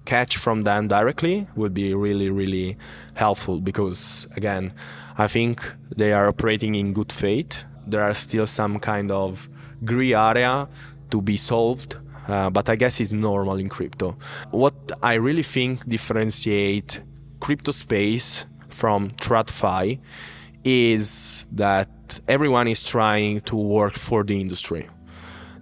catch 0.05 0.37
from 0.37 0.63
them 0.63 0.89
directly 0.89 1.47
would 1.57 1.75
be 1.75 1.95
really, 1.95 2.31
really 2.31 2.77
helpful 3.15 3.61
because, 3.61 4.27
again, 4.37 4.73
I 5.17 5.29
think 5.29 5.73
they 5.97 6.13
are 6.13 6.29
operating 6.29 6.75
in 6.75 6.93
good 6.93 7.13
faith. 7.13 7.65
There 7.87 8.03
are 8.03 8.15
still 8.15 8.47
some 8.47 8.79
kind 8.79 9.11
of 9.11 9.49
gray 9.85 10.15
area 10.15 10.69
to 11.11 11.23
be 11.23 11.37
solved, 11.37 11.97
uh, 12.29 12.51
but 12.51 12.69
I 12.69 12.77
guess 12.77 13.01
it's 13.01 13.13
normal 13.13 13.57
in 13.57 13.69
crypto. 13.69 14.17
What 14.51 14.75
I 15.03 15.15
really 15.15 15.43
think 15.43 15.89
differentiate 15.89 17.01
crypto 17.41 17.73
space 17.73 18.47
from 18.69 19.11
TradFi 19.11 20.01
is 20.65 21.45
that 21.53 22.21
everyone 22.27 22.69
is 22.69 22.83
trying 22.83 23.43
to 23.43 23.57
work 23.57 23.95
for 23.95 24.25
the 24.25 24.41
industry. 24.41 24.89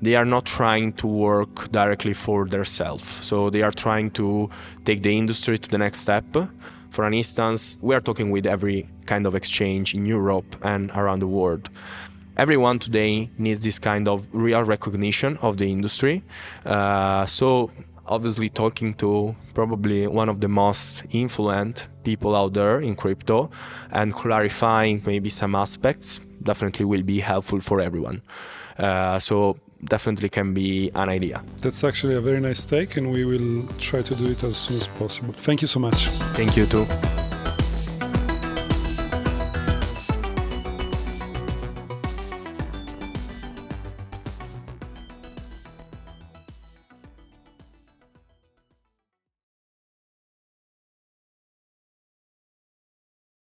They 0.03 0.17
are 0.17 0.25
not 0.25 0.45
trying 0.45 0.95
to 0.95 1.07
work 1.07 1.71
directly 1.71 2.13
for 2.13 2.47
themselves. 2.47 3.05
So 3.05 3.51
they 3.51 3.63
are 3.63 3.71
trying 3.71 4.11
to 4.13 4.51
take 4.85 5.03
the 5.03 5.17
industry 5.17 5.59
to 5.59 5.69
the 5.69 5.79
next 5.79 6.01
step. 6.01 6.25
For 6.91 7.07
an 7.07 7.15
instance, 7.15 7.79
we 7.81 7.95
are 7.95 8.01
talking 8.01 8.31
with 8.31 8.45
every 8.45 8.89
kind 9.07 9.27
of 9.27 9.35
exchange 9.35 9.95
in 9.95 10.05
Europe 10.05 10.57
and 10.63 10.91
around 10.91 11.21
the 11.21 11.29
world. 11.29 11.71
Everyone 12.37 12.79
today 12.79 13.31
needs 13.39 13.61
this 13.61 13.79
kind 13.79 14.09
of 14.09 14.27
real 14.33 14.65
recognition 14.65 15.37
of 15.41 15.57
the 15.59 15.71
industry. 15.71 16.23
Uh, 16.67 17.25
so 17.27 17.71
obviously 18.07 18.49
talking 18.49 18.95
to 18.95 19.35
probably 19.55 20.07
one 20.07 20.29
of 20.29 20.41
the 20.41 20.49
most 20.49 21.05
influent 21.13 21.87
people 22.05 22.35
out 22.35 22.53
there 22.55 22.81
in 22.81 22.97
crypto 22.97 23.51
and 23.93 24.13
clarifying 24.13 25.01
maybe 25.07 25.31
some 25.31 25.55
aspects 25.55 26.19
definitely 26.43 26.85
will 26.85 27.03
be 27.03 27.21
helpful 27.21 27.61
for 27.61 27.81
everyone. 27.81 28.21
Uh, 28.79 29.19
so 29.19 29.57
definitely 29.85 30.29
can 30.29 30.55
be 30.55 30.91
an 30.95 31.09
idea. 31.09 31.43
That's 31.61 31.85
actually 31.85 32.15
a 32.15 32.21
very 32.21 32.41
nice 32.41 32.67
take, 32.67 32.97
and 32.97 33.13
we 33.13 33.25
will 33.25 33.67
try 33.79 34.03
to 34.03 34.15
do 34.15 34.31
it 34.31 34.43
as 34.43 34.57
soon 34.57 34.77
as 34.77 34.87
possible. 34.87 35.35
Thank 35.37 35.63
you 35.63 35.69
so 35.69 35.81
much. 35.81 36.07
Thank 36.37 36.57
you 36.57 36.67
too. 36.67 36.87